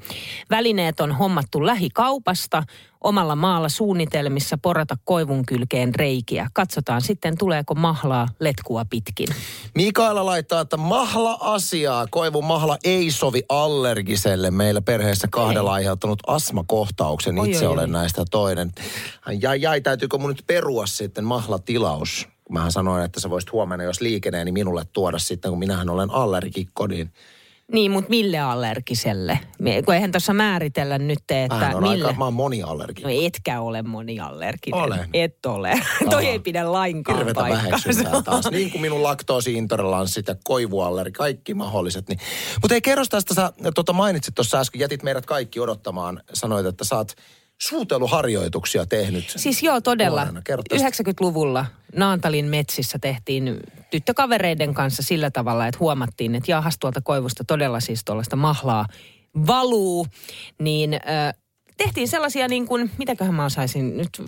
Välineet 0.50 1.00
on 1.00 1.12
hommattu 1.12 1.67
lähikaupasta, 1.67 2.62
omalla 3.00 3.37
maalla 3.37 3.69
suunnitelmissa 3.69 4.59
porata 4.59 4.97
koivun 5.05 5.47
kylkeen 5.47 5.95
reikiä. 5.95 6.50
Katsotaan 6.53 7.03
sitten, 7.03 7.38
tuleeko 7.38 7.75
mahlaa 7.75 8.29
letkua 8.41 8.85
pitkin. 8.91 9.29
Mikaela 9.75 10.26
laittaa, 10.26 10.61
että 10.61 10.76
mahla-asiaa. 10.76 12.07
Koivun 12.11 12.45
mahla 12.45 12.79
ei 12.85 13.11
sovi 13.11 13.43
allergiselle. 13.49 14.50
Meillä 14.50 14.83
perheessä 14.83 15.29
kahdella 15.31 15.73
aiheuttanut 15.73 16.23
astmakohtauksen. 16.26 17.38
Oi, 17.38 17.50
Itse 17.50 17.69
oi, 17.69 17.73
olen 17.73 17.95
oi. 17.97 18.00
näistä 18.00 18.25
toinen. 18.31 18.73
Jäi, 19.41 19.61
jäi, 19.61 19.81
täytyykö 19.81 20.19
mun 20.19 20.31
nyt 20.31 20.45
perua 20.47 20.87
sitten 20.87 21.25
mahlatilaus? 21.25 22.29
Mähän 22.50 22.73
sanoin, 22.73 23.05
että 23.05 23.21
sä 23.21 23.31
voisit 23.31 23.53
huomenna, 23.53 23.85
jos 23.85 24.00
liikeneeni 24.00 24.53
minulle 24.53 24.87
tuoda 24.93 25.19
sitten, 25.19 25.50
kun 25.50 25.59
minähän 25.59 25.91
olen 25.91 26.11
allergikko, 26.11 26.87
niin 26.87 27.12
Niin, 27.73 27.90
mutta 27.90 28.11
mille 28.11 28.38
allergiselle? 28.38 29.38
Kun 29.85 29.94
eihän 29.94 30.12
tuossa 30.12 30.35
määritellä 30.35 30.99
nyt, 30.99 31.18
että 31.30 31.54
mähän 31.54 31.76
on 31.76 31.82
mille... 31.82 32.06
aika, 32.06 32.18
mä 32.18 32.25
oon 32.25 32.35
moniallergikko. 32.35 33.11
No 33.11 33.16
etkä 33.23 33.61
ole 33.61 33.82
moniallerginen. 33.82 34.80
Olen. 34.80 35.08
Et 35.14 35.46
ole. 35.46 35.80
Toi 36.11 36.26
ei 36.26 36.38
pidä 36.38 36.73
lainkaan 36.73 37.18
Hirvetä 37.18 37.40
väheksyntää 37.40 38.23
taas. 38.23 38.50
Niin 38.50 38.70
kuin 38.70 38.80
minun 38.80 39.02
laktoosiintoleranssit 39.02 40.28
ja 40.28 40.37
koivuallergi, 40.44 41.12
kaikki 41.12 41.54
mahdolliset. 41.54 42.08
Niin. 42.08 42.18
Mutta 42.62 42.75
ei 42.75 42.80
kerro 42.80 43.04
tästä, 43.11 43.35
sä 43.35 43.52
tota 43.75 43.92
mainitsit 43.92 44.35
tuossa 44.35 44.61
äsken, 44.61 44.80
jätit 44.80 45.02
meidät 45.02 45.26
kaikki 45.26 45.61
odottamaan. 45.61 46.23
Sanoit, 46.32 46.66
että 46.66 46.85
oot 46.96 47.12
suuteluharjoituksia 47.62 48.86
tehnyt. 48.86 49.32
Siis 49.36 49.62
joo, 49.62 49.80
todella. 49.80 50.20
nuorena. 50.20 50.42
Kerro 50.44 50.62
tästä. 50.68 50.88
90-luvulla 50.88 51.66
Naantalin 51.96 52.46
metsissä 52.46 52.98
tehtiin 52.98 53.60
tyttökavereiden 53.90 54.75
kanssa 54.75 55.02
sillä 55.02 55.30
tavalla, 55.30 55.66
että 55.66 55.78
huomattiin, 55.78 56.34
että 56.34 56.50
jahas 56.50 56.78
tuolta 56.78 57.00
koivusta 57.00 57.44
todella 57.44 57.80
siis 57.80 58.04
tuollaista 58.04 58.36
mahlaa 58.36 58.86
valuu. 59.46 60.06
Niin 60.58 60.94
äh, 60.94 61.34
tehtiin 61.76 62.08
sellaisia 62.08 62.48
niin 62.48 62.66
kuin, 62.66 62.90
mitäköhän 62.98 63.34
mä 63.34 63.44
osaisin 63.44 63.96
nyt, 63.96 64.22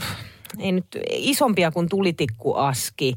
ei 0.58 0.72
nyt 0.72 0.86
isompia 1.10 1.70
kuin 1.70 1.88
tulitikkuaski. 1.88 3.14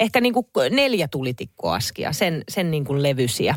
Ehkä 0.00 0.20
niin 0.20 0.34
kuin 0.34 0.46
neljä 0.70 1.08
tulitikkuaskia, 1.08 2.12
sen, 2.12 2.44
sen 2.48 2.70
niin 2.70 2.84
kuin 2.84 3.02
levysiä. 3.02 3.54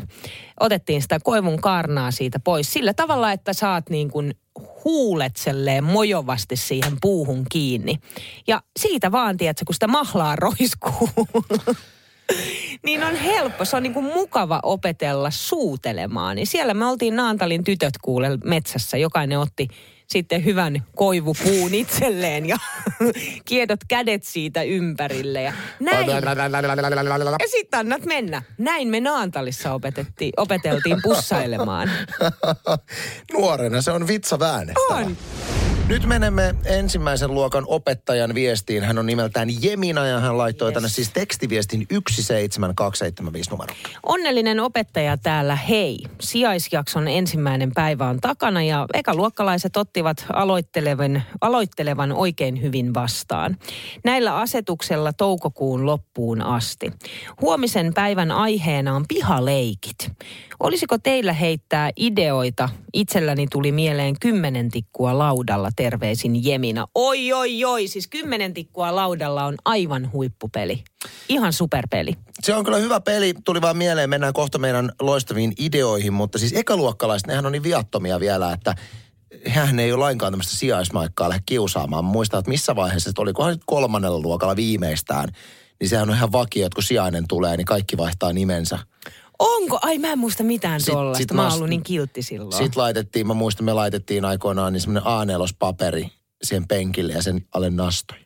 Otettiin 0.60 1.02
sitä 1.02 1.18
koivun 1.24 1.60
kaarnaa 1.60 2.10
siitä 2.10 2.38
pois 2.38 2.72
sillä 2.72 2.94
tavalla, 2.94 3.32
että 3.32 3.52
saat 3.52 3.90
niin 3.90 4.10
kuin 4.10 4.34
huulet 4.84 5.36
selleen 5.36 5.84
mojovasti 5.84 6.56
siihen 6.56 6.92
puuhun 7.00 7.46
kiinni. 7.50 7.98
Ja 8.46 8.62
siitä 8.78 9.12
vaan, 9.12 9.36
tiedätkö, 9.36 9.64
kun 9.66 9.74
sitä 9.74 9.86
mahlaa 9.86 10.36
roiskuu, 10.36 11.08
niin 12.84 13.04
on 13.04 13.16
helppo. 13.16 13.64
Se 13.64 13.76
on 13.76 13.82
niin 13.82 13.94
kuin 13.94 14.06
mukava 14.06 14.60
opetella 14.62 15.30
suutelemaan. 15.30 16.36
Niin 16.36 16.46
siellä 16.46 16.74
me 16.74 16.86
oltiin 16.86 17.16
Naantalin 17.16 17.64
tytöt 17.64 17.94
kuule 18.02 18.38
metsässä. 18.44 18.96
Jokainen 18.96 19.38
otti 19.38 19.68
sitten 20.14 20.44
hyvän 20.44 20.82
koivupuun 20.96 21.74
itselleen 21.74 22.46
ja 22.46 22.56
kiedot 23.48 23.80
kädet 23.88 24.24
siitä 24.24 24.62
ympärille. 24.62 25.42
Ja 25.42 25.52
näin. 25.80 26.06
Ja 27.40 27.48
sitten 27.50 27.80
annat 27.80 28.04
mennä. 28.04 28.42
Näin 28.58 28.88
me 28.88 29.00
Naantalissa 29.00 29.72
opetettiin, 29.72 30.32
opeteltiin 30.36 30.96
pussailemaan. 31.02 31.90
Nuorena 33.32 33.82
se 33.82 33.90
on 33.90 34.08
vitsa 34.08 34.38
väännettävä. 34.38 34.96
On. 34.96 35.16
Nyt 35.88 36.06
menemme 36.06 36.54
ensimmäisen 36.64 37.34
luokan 37.34 37.64
opettajan 37.66 38.34
viestiin. 38.34 38.82
Hän 38.82 38.98
on 38.98 39.06
nimeltään 39.06 39.48
Jemina 39.62 40.06
ja 40.06 40.20
hän 40.20 40.38
laittoi 40.38 40.68
yes. 40.68 40.74
tänne 40.74 40.88
siis 40.88 41.10
tekstiviestin 41.10 41.86
17275 41.90 43.50
numero. 43.50 43.74
Onnellinen 44.02 44.60
opettaja 44.60 45.16
täällä, 45.16 45.56
hei. 45.56 45.98
Sijaisjakson 46.20 47.08
ensimmäinen 47.08 47.72
päivä 47.74 48.08
on 48.08 48.20
takana 48.20 48.62
ja 48.62 48.86
ekaluokkalaiset 48.94 49.76
ottivat 49.76 50.26
aloittelevan, 50.32 51.22
aloittelevan 51.40 52.12
oikein 52.12 52.62
hyvin 52.62 52.94
vastaan. 52.94 53.56
Näillä 54.04 54.36
asetuksella 54.36 55.12
toukokuun 55.12 55.86
loppuun 55.86 56.42
asti. 56.42 56.92
Huomisen 57.40 57.94
päivän 57.94 58.30
aiheena 58.30 58.96
on 58.96 59.04
pihaleikit. 59.08 60.10
Olisiko 60.60 60.98
teillä 60.98 61.32
heittää 61.32 61.90
ideoita? 61.96 62.68
Itselläni 62.92 63.46
tuli 63.50 63.72
mieleen 63.72 64.14
kymmenen 64.20 64.70
tikkua 64.70 65.18
laudalla 65.18 65.70
terveisin 65.76 66.44
Jemina. 66.44 66.86
Oi, 66.94 67.32
oi, 67.32 67.64
oi, 67.64 67.88
siis 67.88 68.08
kymmenen 68.08 68.54
tikkua 68.54 68.96
laudalla 68.96 69.44
on 69.44 69.54
aivan 69.64 70.12
huippupeli. 70.12 70.84
Ihan 71.28 71.52
superpeli. 71.52 72.14
Se 72.42 72.54
on 72.54 72.64
kyllä 72.64 72.78
hyvä 72.78 73.00
peli. 73.00 73.34
Tuli 73.44 73.62
vaan 73.62 73.76
mieleen, 73.76 74.10
mennään 74.10 74.32
kohta 74.32 74.58
meidän 74.58 74.92
loistaviin 75.00 75.52
ideoihin, 75.58 76.12
mutta 76.12 76.38
siis 76.38 76.52
ekaluokkalaiset, 76.52 77.26
nehän 77.26 77.46
on 77.46 77.52
niin 77.52 77.62
viattomia 77.62 78.20
vielä, 78.20 78.52
että 78.52 78.74
hän 79.48 79.78
ei 79.78 79.92
ole 79.92 80.00
lainkaan 80.00 80.32
tämmöistä 80.32 80.56
sijaismaikkaa 80.56 81.28
lähde 81.28 81.42
kiusaamaan. 81.46 82.04
Muistaa, 82.04 82.38
että 82.38 82.50
missä 82.50 82.76
vaiheessa, 82.76 83.10
että 83.10 83.22
olikohan 83.22 83.52
nyt 83.52 83.62
kolmannella 83.66 84.20
luokalla 84.20 84.56
viimeistään, 84.56 85.28
niin 85.80 85.88
sehän 85.88 86.10
on 86.10 86.16
ihan 86.16 86.32
vakio, 86.32 86.66
että 86.66 86.74
kun 86.74 86.82
sijainen 86.82 87.24
tulee, 87.28 87.56
niin 87.56 87.64
kaikki 87.64 87.96
vaihtaa 87.96 88.32
nimensä. 88.32 88.78
Onko? 89.38 89.78
Ai 89.82 89.98
mä 89.98 90.12
en 90.12 90.18
muista 90.18 90.42
mitään 90.42 90.80
Sit- 90.80 90.92
tollaista. 90.94 91.18
sit 91.18 91.32
Mä 91.32 91.42
oon 91.44 91.52
ollut 91.52 91.68
niin 91.68 91.82
kiltti 91.82 92.22
silloin. 92.22 92.52
Sitten 92.52 92.82
laitettiin, 92.82 93.26
mä 93.26 93.34
muistan, 93.34 93.64
me 93.64 93.72
laitettiin 93.72 94.24
aikoinaan 94.24 94.72
niin 94.72 94.80
semmoinen 94.80 95.02
A4-paperi 95.12 96.08
siihen 96.44 96.68
penkille 96.68 97.12
ja 97.12 97.22
sen 97.22 97.46
alle 97.54 97.70
nastoi. 97.70 98.18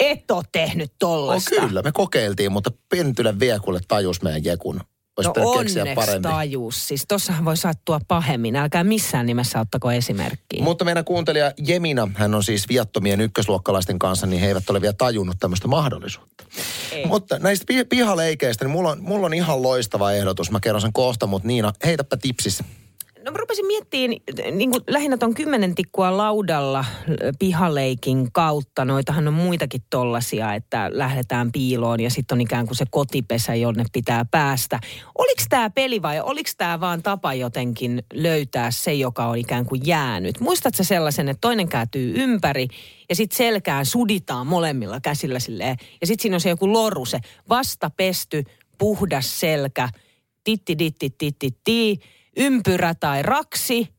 Et 0.00 0.30
oo 0.30 0.42
tehnyt 0.52 0.90
Oh, 0.90 0.96
tollasta. 0.98 1.50
kyllä, 1.60 1.82
me 1.82 1.92
kokeiltiin, 1.92 2.52
mutta 2.52 2.70
Pentylän 2.88 3.40
viekulle 3.40 3.80
tajus 3.88 4.22
meidän 4.22 4.44
jekun. 4.44 4.80
Olisi 5.16 5.30
No 5.36 5.50
onneksi 5.50 5.94
paremmin. 5.94 6.22
tajus. 6.22 6.88
Siis 6.88 7.04
tossahan 7.08 7.44
voi 7.44 7.56
sattua 7.56 8.00
pahemmin. 8.08 8.56
Älkää 8.56 8.84
missään 8.84 9.26
nimessä 9.26 9.60
ottako 9.60 9.90
esimerkkiä. 9.92 10.62
Mutta 10.64 10.84
meidän 10.84 11.04
kuuntelija 11.04 11.52
Jemina, 11.66 12.08
hän 12.14 12.34
on 12.34 12.44
siis 12.44 12.68
viattomien 12.68 13.20
ykkösluokkalaisten 13.20 13.98
kanssa, 13.98 14.26
niin 14.26 14.40
he 14.40 14.48
eivät 14.48 14.70
ole 14.70 14.80
vielä 14.80 14.94
tajunnut 14.98 15.36
tämmöistä 15.40 15.68
mahdollisuutta. 15.68 16.44
Ei. 16.92 17.06
Mutta 17.06 17.38
näistä 17.38 17.64
pi- 17.68 17.84
pihaleikeistä, 17.84 18.64
niin 18.64 18.72
mulla 18.72 18.90
on, 18.90 18.98
mulla 19.02 19.26
on 19.26 19.34
ihan 19.34 19.62
loistava 19.62 20.12
ehdotus. 20.12 20.50
Mä 20.50 20.60
kerron 20.60 20.80
sen 20.80 20.92
kohta, 20.92 21.26
mutta 21.26 21.48
Niina, 21.48 21.72
heitäpä 21.84 22.16
tipsis. 22.16 22.62
No 23.26 23.32
mä 23.32 23.38
rupesin 23.38 23.66
miettimään 23.66 24.20
niin 24.56 24.70
kuin 24.70 24.84
lähinnä 24.86 25.16
ton 25.16 25.34
kymmenen 25.34 25.74
tikkua 25.74 26.16
laudalla 26.16 26.84
pihaleikin 27.38 28.32
kautta. 28.32 28.84
Noitahan 28.84 29.28
on 29.28 29.34
muitakin 29.34 29.82
tollasia, 29.90 30.54
että 30.54 30.90
lähdetään 30.92 31.52
piiloon 31.52 32.00
ja 32.00 32.10
sitten 32.10 32.36
on 32.36 32.40
ikään 32.40 32.66
kuin 32.66 32.76
se 32.76 32.84
kotipesä, 32.90 33.54
jonne 33.54 33.84
pitää 33.92 34.24
päästä. 34.30 34.80
Oliko 35.18 35.42
tämä 35.48 35.70
peli 35.70 36.02
vai 36.02 36.20
oliko 36.20 36.50
tämä 36.56 36.80
vaan 36.80 37.02
tapa 37.02 37.34
jotenkin 37.34 38.02
löytää 38.12 38.70
se, 38.70 38.94
joka 38.94 39.26
on 39.26 39.38
ikään 39.38 39.64
kuin 39.66 39.80
jäänyt? 39.84 40.40
Muistatko 40.40 40.84
sellaisen, 40.84 41.28
että 41.28 41.40
toinen 41.40 41.68
kääntyy 41.68 42.12
ympäri 42.16 42.68
ja 43.08 43.16
sitten 43.16 43.36
selkään 43.36 43.86
suditaan 43.86 44.46
molemmilla 44.46 45.00
käsillä 45.00 45.38
silleen. 45.38 45.76
Ja 46.00 46.06
sitten 46.06 46.22
siinä 46.22 46.36
on 46.36 46.40
se 46.40 46.48
joku 46.48 46.72
loru, 46.72 47.04
se 47.04 47.18
vastapesty, 47.48 48.44
puhdas 48.78 49.40
selkä, 49.40 49.88
titti 50.44 50.78
ditti 50.78 51.10
titti 51.18 51.56
tii, 51.64 51.98
ympyrä 52.36 52.94
tai 52.94 53.22
raksi. 53.22 53.96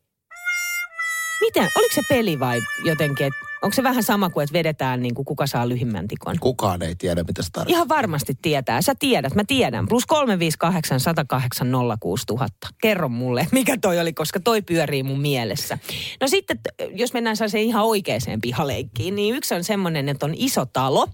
Miten, 1.42 1.68
oliko 1.76 1.96
se 1.96 2.02
peli 2.10 2.40
vai 2.40 2.62
jotenkin, 2.84 3.28
että 3.28 3.40
onko 3.62 3.76
se 3.76 3.84
vähän 3.84 4.04
sama 4.04 4.30
kuin, 4.30 4.44
että 4.44 4.54
vedetään 4.54 5.02
niin 5.02 5.16
kuin 5.16 5.26
kuka 5.26 5.48
saa 5.48 5.70
lyhimmän 5.70 6.08
tikon? 6.08 6.40
Kukaan 6.40 6.82
ei 6.82 6.96
tiedä, 6.96 7.24
mitä 7.24 7.42
se 7.42 7.50
tarkoittaa. 7.52 7.76
Ihan 7.76 7.90
varmasti 7.90 8.34
tietää. 8.42 8.82
Sä 8.82 8.94
tiedät, 9.00 9.36
mä 9.36 9.44
tiedän. 9.48 9.88
Plus 9.88 10.06
358 10.06 11.00
108 11.00 11.68
06000. 12.00 12.68
Kerro 12.82 13.10
mulle, 13.10 13.48
mikä 13.52 13.78
toi 13.82 14.00
oli, 14.00 14.14
koska 14.14 14.40
toi 14.40 14.62
pyörii 14.62 15.04
mun 15.04 15.20
mielessä. 15.20 15.78
No 16.22 16.28
sitten, 16.28 16.60
jos 16.92 17.14
mennään 17.14 17.38
sellaiseen 17.38 17.64
ihan 17.64 17.84
oikeaan 17.84 18.42
pihaleikkiin, 18.42 19.16
niin 19.16 19.36
yksi 19.36 19.56
on 19.56 19.64
semmoinen, 19.64 20.10
että 20.10 20.26
on 20.26 20.34
iso 20.36 20.66
talo. 20.66 21.08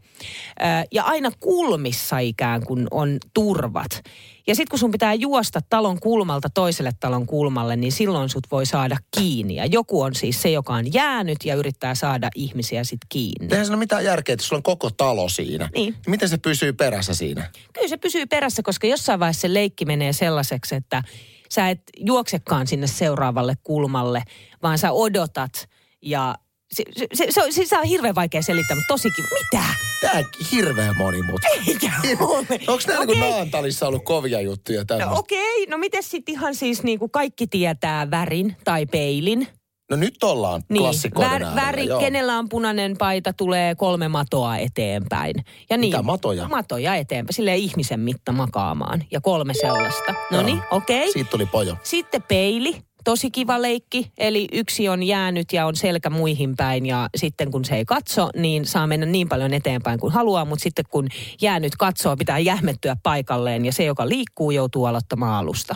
Ja 0.92 1.04
aina 1.04 1.32
kulmissa 1.40 2.20
ikään 2.20 2.66
kuin 2.66 2.88
on 2.92 3.18
turvat. 3.34 4.04
Ja 4.48 4.56
sitten 4.56 4.70
kun 4.70 4.80
sun 4.80 4.92
pitää 4.92 5.14
juosta 5.14 5.60
talon 5.70 6.00
kulmalta 6.00 6.50
toiselle 6.50 6.92
talon 7.00 7.26
kulmalle, 7.26 7.76
niin 7.76 7.92
silloin 7.92 8.30
sut 8.30 8.48
voi 8.52 8.66
saada 8.66 8.98
kiinni. 9.18 9.56
Ja 9.56 9.66
joku 9.66 10.02
on 10.02 10.16
siis 10.16 10.42
se, 10.42 10.52
joka 10.52 10.74
on 10.74 10.94
jäänyt 10.94 11.38
ja 11.46 11.56
yrittää 11.56 11.96
saada 11.96 12.30
ihmisiä 12.36 12.84
sitten 12.84 13.08
kiinni. 13.10 13.48
Eihän 13.52 13.66
siinä 13.66 13.76
ole 13.76 13.80
mitään 13.80 14.06
järkeä, 14.06 14.34
että 14.34 14.46
sulla 14.46 14.60
on 14.60 14.64
koko 14.64 14.90
talo 14.90 15.30
siinä. 15.30 15.70
Niin. 15.76 15.96
Miten 16.08 16.30
se 16.30 16.38
pysyy 16.38 16.74
perässä 16.74 17.14
siinä? 17.14 17.50
Kyllä 17.74 17.88
se 17.88 17.98
pysyy 17.98 18.26
perässä, 18.26 18.64
koska 18.64 18.88
jossain 18.88 19.20
vaiheessa 19.20 19.42
se 19.42 19.54
leikki 19.54 19.86
menee 19.86 20.14
sellaiseksi, 20.14 20.76
että 20.76 21.04
sä 21.50 21.70
et 21.70 21.82
juoksekaan 21.98 22.68
sinne 22.68 22.88
seuraavalle 22.88 23.58
kulmalle, 23.64 24.24
vaan 24.64 24.78
sä 24.78 24.92
odotat 24.92 25.70
ja 26.02 26.36
se, 26.74 26.84
se, 26.98 27.08
se, 27.14 27.26
se, 27.32 27.44
on- 27.44 27.68
se 27.68 27.78
on 27.78 27.84
hirveän 27.86 28.16
vaikea 28.16 28.42
selittää, 28.42 28.76
mutta 28.76 28.94
tosi 28.94 29.10
kiva. 29.16 29.28
Mitä? 29.34 29.64
Tää 30.02 30.24
hirveä 30.52 30.94
monimutkainen. 30.94 31.64
Eikä 31.68 31.92
ole. 32.20 32.46
Onko 32.68 32.84
nämä 32.88 33.00
Okei. 33.00 33.16
niin 33.16 33.30
Naantalissa 33.32 33.88
ollut 33.88 34.04
kovia 34.06 34.42
juttuja 34.42 34.86
tämmöistä? 34.86 35.12
No 35.12 35.20
okei, 35.20 35.66
no 35.66 35.78
miten 35.78 36.04
sitten 36.04 36.36
ihan 36.36 36.56
siis 36.56 36.84
niin 36.84 37.00
kuin 37.00 37.12
kaikki 37.12 37.48
tietää 37.48 38.12
värin 38.12 38.56
tai 38.64 38.86
peilin? 38.86 39.48
No 39.92 39.98
nyt 39.98 40.24
ollaan 40.24 40.64
Niin, 40.70 40.82
klassikkoiden 40.82 41.32
vär, 41.32 41.44
äärellä, 41.44 41.62
väri, 41.68 41.86
joo. 41.86 42.00
kenellä 42.00 42.38
on 42.38 42.50
punainen 42.50 42.96
paita, 42.98 43.34
tulee 43.34 43.76
kolme 43.76 44.08
matoa 44.08 44.58
eteenpäin. 44.58 45.36
Ja 45.70 45.78
niin, 45.78 45.92
Mitä 45.94 46.02
matoja? 46.04 46.48
Matoja 46.48 46.96
eteenpäin, 46.96 47.34
silleen 47.34 47.58
ihmisen 47.58 48.00
mitta 48.00 48.32
makaamaan. 48.32 49.04
Ja 49.12 49.22
kolme 49.22 49.54
sellaista. 49.54 50.14
No 50.32 50.42
niin, 50.42 50.60
okei. 50.72 51.12
Siitä 51.12 51.30
tuli 51.32 51.46
pojo. 51.46 51.76
Sitten 51.84 52.22
peili, 52.24 52.82
tosi 53.04 53.32
kiva 53.32 53.62
leikki. 53.62 54.12
Eli 54.18 54.48
yksi 54.52 54.90
on 54.90 55.04
jäänyt 55.04 55.54
ja 55.54 55.66
on 55.66 55.76
selkä 55.76 56.10
muihin 56.10 56.56
päin 56.56 56.86
ja 56.86 57.10
sitten 57.16 57.52
kun 57.52 57.66
se 57.66 57.76
ei 57.76 57.86
katso, 57.86 58.30
niin 58.36 58.66
saa 58.66 58.88
mennä 58.88 59.06
niin 59.06 59.30
paljon 59.30 59.54
eteenpäin 59.54 60.00
kuin 60.00 60.14
haluaa. 60.14 60.46
Mutta 60.46 60.64
sitten 60.64 60.86
kun 60.90 61.08
jäänyt 61.42 61.76
katsoo, 61.76 62.18
pitää 62.18 62.40
jähmettyä 62.40 62.98
paikalleen 63.04 63.66
ja 63.66 63.72
se, 63.72 63.84
joka 63.84 64.10
liikkuu, 64.10 64.52
joutuu 64.52 64.86
aloittamaan 64.86 65.40
alusta. 65.40 65.76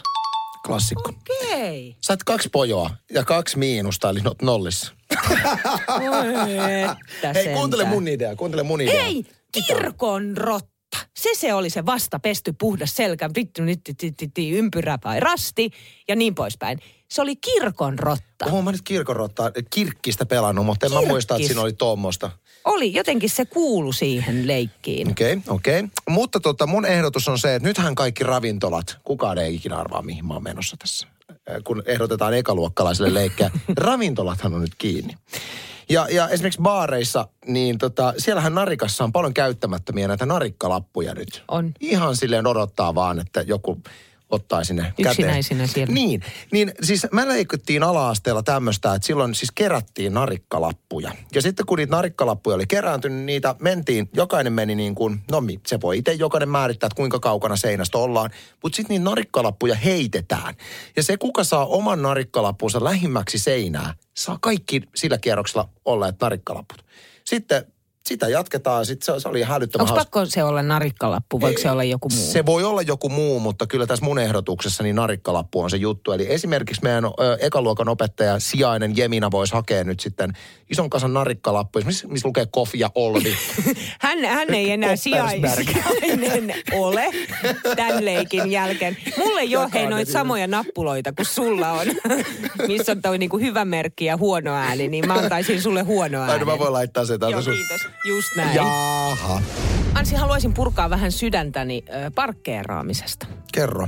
Klassikko. 0.65 1.09
Okei. 1.09 1.95
Sait 2.01 2.23
kaksi 2.23 2.49
pojoa 2.49 2.89
ja 3.11 3.23
kaksi 3.23 3.57
miinusta, 3.57 4.09
eli 4.09 4.21
not 4.21 4.41
nollissa. 4.41 4.93
Hei, 7.35 7.53
kuuntele 7.53 7.85
mun 7.85 8.07
idea, 8.07 8.35
kuuntele 8.35 8.63
mun 8.63 8.81
idea. 8.81 9.05
Ei, 9.05 9.25
kirkon 9.51 10.37
rotta. 10.37 10.77
Se 11.17 11.29
se 11.33 11.53
oli 11.53 11.69
se 11.69 11.85
vasta 11.85 12.19
pesty 12.19 12.53
puhdas 12.59 12.95
selkä, 12.95 13.29
vittu, 13.35 13.61
nyt, 13.61 13.81
ympyrä 14.37 14.99
vai 15.03 15.19
rasti 15.19 15.71
ja 16.07 16.15
niin 16.15 16.35
poispäin. 16.35 16.79
Se 17.07 17.21
oli 17.21 17.35
kirkon 17.35 17.99
rotta. 17.99 18.45
Oon 18.51 18.63
mä 18.63 18.71
nyt 18.71 18.81
kirkonrottaa, 18.83 19.51
kirkkistä 19.69 20.25
pelannut, 20.25 20.65
mutta 20.65 20.85
en 20.85 20.91
mä 20.91 20.99
Kirkkis. 20.99 21.11
muista, 21.11 21.35
että 21.35 21.47
siinä 21.47 21.61
oli 21.61 21.73
tuommoista. 21.73 22.31
Oli, 22.65 22.93
jotenkin 22.93 23.29
se 23.29 23.45
kuulu 23.45 23.93
siihen 23.93 24.47
leikkiin. 24.47 25.11
Okei, 25.11 25.33
okay, 25.33 25.55
okei. 25.55 25.79
Okay. 25.79 25.89
Mutta 26.09 26.39
tota, 26.39 26.67
mun 26.67 26.85
ehdotus 26.85 27.27
on 27.27 27.39
se, 27.39 27.55
että 27.55 27.67
nythän 27.67 27.95
kaikki 27.95 28.23
ravintolat, 28.23 28.97
kukaan 29.03 29.37
ei 29.37 29.55
ikinä 29.55 29.77
arvaa, 29.77 30.01
mihin 30.01 30.25
mä 30.25 30.33
oon 30.33 30.43
menossa 30.43 30.77
tässä. 30.79 31.07
Äh, 31.31 31.37
Kun 31.63 31.83
ehdotetaan 31.85 32.33
ekaluokkalaiselle 32.33 33.13
leikkiä. 33.13 33.51
Ravintolathan 33.77 34.53
on 34.53 34.61
nyt 34.61 34.75
kiinni. 34.77 35.15
Ja, 35.89 36.07
ja 36.11 36.29
esimerkiksi 36.29 36.61
baareissa, 36.61 37.27
niin 37.45 37.77
tota, 37.77 38.13
siellähän 38.17 38.55
narikassa 38.55 39.03
on 39.03 39.11
paljon 39.11 39.33
käyttämättömiä 39.33 40.07
näitä 40.07 40.25
narikkalappuja 40.25 41.13
nyt. 41.13 41.43
On. 41.47 41.71
Ihan 41.79 42.15
silleen 42.15 42.47
odottaa 42.47 42.95
vaan, 42.95 43.19
että 43.19 43.41
joku 43.41 43.81
ottaa 44.29 44.63
sinne 44.63 44.83
käteen. 44.83 45.11
Yksinäisinä 45.11 45.67
siellä. 45.67 45.93
Niin, 45.93 46.21
niin 46.51 46.71
siis 46.83 47.07
me 47.11 47.27
leikittiin 47.27 47.83
ala-asteella 47.83 48.43
tämmöistä, 48.43 48.93
että 48.93 49.05
silloin 49.05 49.35
siis 49.35 49.51
kerättiin 49.55 50.13
narikkalappuja. 50.13 51.11
Ja 51.35 51.41
sitten 51.41 51.65
kun 51.65 51.77
niitä 51.77 51.95
narikkalappuja 51.95 52.55
oli 52.55 52.67
kerääntynyt, 52.67 53.25
niitä 53.25 53.55
mentiin, 53.59 54.09
jokainen 54.13 54.53
meni 54.53 54.75
niin 54.75 54.95
kuin, 54.95 55.21
no 55.31 55.43
se 55.67 55.81
voi 55.81 55.97
itse 55.97 56.13
jokainen 56.13 56.49
määrittää, 56.49 56.87
että 56.87 56.95
kuinka 56.95 57.19
kaukana 57.19 57.55
seinästä 57.55 57.97
ollaan. 57.97 58.29
Mutta 58.63 58.75
sitten 58.75 58.93
niitä 58.93 59.09
narikkalappuja 59.09 59.75
heitetään. 59.75 60.55
Ja 60.95 61.03
se, 61.03 61.17
kuka 61.17 61.43
saa 61.43 61.65
oman 61.65 62.01
narikkalappunsa 62.01 62.83
lähimmäksi 62.83 63.39
seinää, 63.39 63.93
saa 64.17 64.37
kaikki 64.41 64.81
sillä 64.95 65.17
kierroksella 65.17 65.69
olleet 65.85 66.15
narikkalaput. 66.21 66.85
Sitten 67.25 67.65
sitä 68.07 68.27
jatketaan, 68.27 68.85
sitten 68.85 69.15
se, 69.15 69.19
se 69.21 69.29
oli 69.29 69.41
hälyttömän 69.41 69.81
Onko 69.83 69.95
hauska. 69.95 70.05
pakko 70.05 70.25
se 70.25 70.43
olla 70.43 70.61
narikkalappu, 70.61 71.41
voiko 71.41 71.61
se 71.61 71.71
olla 71.71 71.83
joku 71.83 72.09
muu? 72.09 72.25
Se 72.31 72.45
voi 72.45 72.63
olla 72.63 72.81
joku 72.81 73.09
muu, 73.09 73.39
mutta 73.39 73.67
kyllä 73.67 73.87
tässä 73.87 74.05
mun 74.05 74.19
ehdotuksessa 74.19 74.83
niin 74.83 74.95
narikkalappu 74.95 75.61
on 75.61 75.69
se 75.69 75.77
juttu. 75.77 76.11
Eli 76.11 76.25
esimerkiksi 76.33 76.83
meidän 76.83 77.05
ö, 77.05 77.37
ekaluokan 77.41 77.89
opettaja, 77.89 78.39
sijainen 78.39 78.97
Jemina, 78.97 79.31
voisi 79.31 79.53
hakea 79.53 79.83
nyt 79.83 79.99
sitten 79.99 80.33
ison 80.69 80.89
kasan 80.89 81.13
narikkalappuja, 81.13 81.85
missä, 81.85 82.07
missä 82.07 82.27
lukee 82.27 82.45
Kofi 82.51 82.79
ja 82.79 82.89
Olvi. 82.95 83.37
Hän, 83.99 84.25
hän 84.25 84.53
ei 84.53 84.71
enää 84.71 84.95
sijainen 84.95 85.51
ole 86.73 87.05
tämän 87.75 88.05
leikin 88.05 88.51
jälkeen. 88.51 88.97
Mulla 89.17 89.39
ei 89.39 89.55
ole 89.55 89.67
hei 89.73 89.87
noita 89.87 90.11
samoja 90.11 90.47
nappuloita 90.47 91.13
kuin 91.13 91.25
sulla 91.25 91.71
on, 91.71 91.87
missä 92.67 92.91
on 92.91 93.01
toi 93.01 93.17
niinku 93.17 93.37
hyvä 93.37 93.65
merkki 93.65 94.05
ja 94.05 94.17
huono 94.17 94.53
ääni, 94.53 94.87
niin 94.87 95.07
mä 95.07 95.13
antaisin 95.13 95.61
sulle 95.61 95.81
huono 95.81 96.21
Aina 96.21 96.31
ääni. 96.33 96.45
mä 96.45 96.59
voin 96.59 96.73
laittaa 96.73 97.05
sen 97.05 97.19
täältä 97.19 97.35
Joo, 97.35 97.41
sun. 97.41 97.53
kiitos. 97.53 97.81
Just 98.05 98.35
näin. 98.35 98.55
Jaha. 98.55 99.41
Ansi, 99.93 100.15
haluaisin 100.15 100.53
purkaa 100.53 100.89
vähän 100.89 101.11
sydäntäni 101.11 101.83
ö, 101.89 102.11
parkkeeraamisesta. 102.15 103.27
Kerro. 103.53 103.87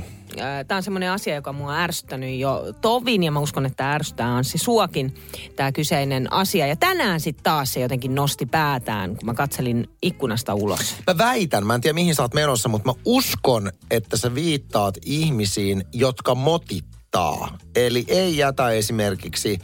Tämä 0.68 0.76
on 0.76 0.82
semmoinen 0.82 1.10
asia, 1.10 1.34
joka 1.34 1.52
mua 1.52 1.72
on 1.72 1.78
ärsyttänyt 1.78 2.38
jo 2.38 2.64
tovin 2.80 3.22
ja 3.22 3.30
mä 3.30 3.40
uskon, 3.40 3.66
että 3.66 3.92
ärsyttää 3.92 4.36
Anssi 4.36 4.58
suokin, 4.58 5.14
tämä 5.56 5.72
kyseinen 5.72 6.32
asia. 6.32 6.66
Ja 6.66 6.76
tänään 6.76 7.20
sitten 7.20 7.44
taas 7.44 7.72
se 7.72 7.80
jotenkin 7.80 8.14
nosti 8.14 8.46
päätään, 8.46 9.16
kun 9.16 9.26
mä 9.26 9.34
katselin 9.34 9.88
ikkunasta 10.02 10.54
ulos. 10.54 10.94
Mä 11.06 11.18
väitän, 11.18 11.66
mä 11.66 11.74
en 11.74 11.80
tiedä 11.80 11.94
mihin 11.94 12.14
sä 12.14 12.22
oot 12.22 12.34
menossa, 12.34 12.68
mutta 12.68 12.88
mä 12.88 13.02
uskon, 13.04 13.70
että 13.90 14.16
sä 14.16 14.34
viittaat 14.34 14.94
ihmisiin, 15.04 15.84
jotka 15.92 16.34
motittaa. 16.34 17.58
Eli 17.76 18.04
ei 18.08 18.36
jätä 18.36 18.70
esimerkiksi 18.70 19.58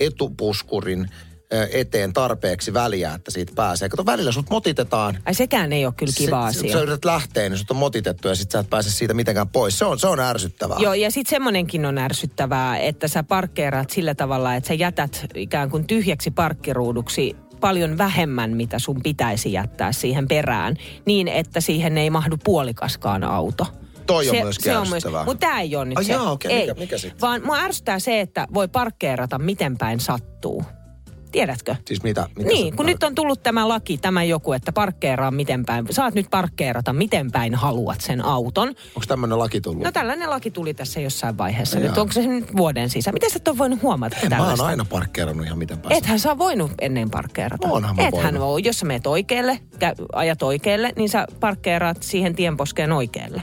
etupuskurin 0.00 1.08
eteen 1.72 2.12
tarpeeksi 2.12 2.74
väliä, 2.74 3.14
että 3.14 3.30
siitä 3.30 3.52
pääsee. 3.56 3.88
Kato, 3.88 4.06
välillä 4.06 4.32
sut 4.32 4.50
motitetaan. 4.50 5.18
Ai 5.26 5.34
sekään 5.34 5.72
ei 5.72 5.86
ole 5.86 5.94
kyllä 5.96 6.12
kiva 6.16 6.52
se, 6.52 6.58
asia. 6.58 6.72
Sä 6.72 6.80
yrität 6.80 7.04
lähteä, 7.04 7.48
niin 7.48 7.58
sut 7.58 7.70
on 7.70 7.76
motitettu 7.76 8.28
ja 8.28 8.34
sit 8.34 8.50
sä 8.50 8.58
et 8.58 8.70
pääse 8.70 8.90
siitä 8.90 9.14
mitenkään 9.14 9.48
pois. 9.48 9.78
Se 9.78 9.84
on, 9.84 9.98
se 9.98 10.06
on 10.06 10.20
ärsyttävää. 10.20 10.76
Joo, 10.80 10.94
ja 10.94 11.10
sitten 11.10 11.30
semmoinenkin 11.30 11.86
on 11.86 11.98
ärsyttävää, 11.98 12.78
että 12.78 13.08
sä 13.08 13.22
parkkeeraat 13.22 13.90
sillä 13.90 14.14
tavalla, 14.14 14.54
että 14.54 14.68
sä 14.68 14.74
jätät 14.74 15.26
ikään 15.34 15.70
kuin 15.70 15.86
tyhjäksi 15.86 16.30
parkkiruuduksi 16.30 17.36
paljon 17.60 17.98
vähemmän, 17.98 18.56
mitä 18.56 18.78
sun 18.78 19.00
pitäisi 19.02 19.52
jättää 19.52 19.92
siihen 19.92 20.28
perään, 20.28 20.76
niin 21.06 21.28
että 21.28 21.60
siihen 21.60 21.98
ei 21.98 22.10
mahdu 22.10 22.36
puolikaskaan 22.44 23.24
auto. 23.24 23.66
Toi 24.06 24.28
on 24.28 24.36
se, 24.36 24.42
myöskin 24.42 24.64
se 24.64 24.76
on 24.76 24.82
ärsyttävää. 24.86 25.24
Mutta 25.24 25.46
tämä 25.46 25.60
ei 25.60 25.76
ole 25.76 25.84
nyt 25.84 25.98
Ai 25.98 26.04
se. 26.04 26.12
jaa, 26.12 26.30
okei, 26.30 26.52
ei. 26.52 26.60
mikä- 26.66 26.80
mikä 26.80 26.98
sitten? 26.98 27.20
Vaan 27.20 27.42
mua 27.44 27.58
ärsyttää 27.58 27.98
se, 27.98 28.20
että 28.20 28.46
voi 28.54 28.68
parkkeerata 28.68 29.38
miten 29.38 29.78
päin 29.78 30.00
sattuu. 30.00 30.64
Tiedätkö? 31.32 31.76
Siis 31.86 32.02
mitä? 32.02 32.28
mitä 32.36 32.48
Niin, 32.48 32.76
kun 32.76 32.86
nyt 32.86 33.02
on 33.02 33.14
tullut 33.14 33.42
tämä 33.42 33.68
laki, 33.68 33.98
tämä 33.98 34.24
joku, 34.24 34.52
että 34.52 34.72
parkkeeraa 34.72 35.30
miten 35.30 35.64
päin. 35.64 35.86
Saat 35.90 36.14
nyt 36.14 36.26
parkkeerata 36.30 36.92
miten 36.92 37.30
päin 37.30 37.54
haluat 37.54 38.00
sen 38.00 38.24
auton. 38.24 38.68
Onko 38.68 39.06
tämmöinen 39.08 39.38
laki 39.38 39.60
tullut? 39.60 39.82
No 39.84 39.92
tällainen 39.92 40.30
laki 40.30 40.50
tuli 40.50 40.74
tässä 40.74 41.00
jossain 41.00 41.38
vaiheessa. 41.38 41.78
Jaa. 41.78 41.88
Nyt 41.88 41.98
onko 41.98 42.12
se 42.12 42.26
nyt 42.26 42.56
vuoden 42.56 42.90
sisään? 42.90 43.14
Miten 43.14 43.30
sä 43.30 43.36
et 43.36 43.48
ole 43.48 43.58
voinut 43.58 43.82
huomata 43.82 44.16
en, 44.22 44.28
mä 44.28 44.36
oon 44.36 44.40
tällaista? 44.40 44.66
aina 44.66 44.84
parkkeerannut 44.84 45.46
ihan 45.46 45.58
miten 45.58 45.78
päästä. 45.78 45.98
Ethän 45.98 46.20
sä 46.20 46.30
ole 46.30 46.38
voinut 46.38 46.72
ennen 46.80 47.10
parkkeerata. 47.10 47.68
Oonhan 47.68 47.96
mä 47.96 48.02
Ethän 48.02 48.22
voinut. 48.22 48.40
voi. 48.40 48.60
Jos 48.64 48.78
sä 48.78 48.86
meet 48.86 49.06
oikealle, 49.06 49.58
ajat 50.12 50.42
oikealle, 50.42 50.92
niin 50.96 51.08
sä 51.08 51.26
parkkeeraat 51.40 52.02
siihen 52.02 52.34
tienposkeen 52.34 52.92
oikealle. 52.92 53.42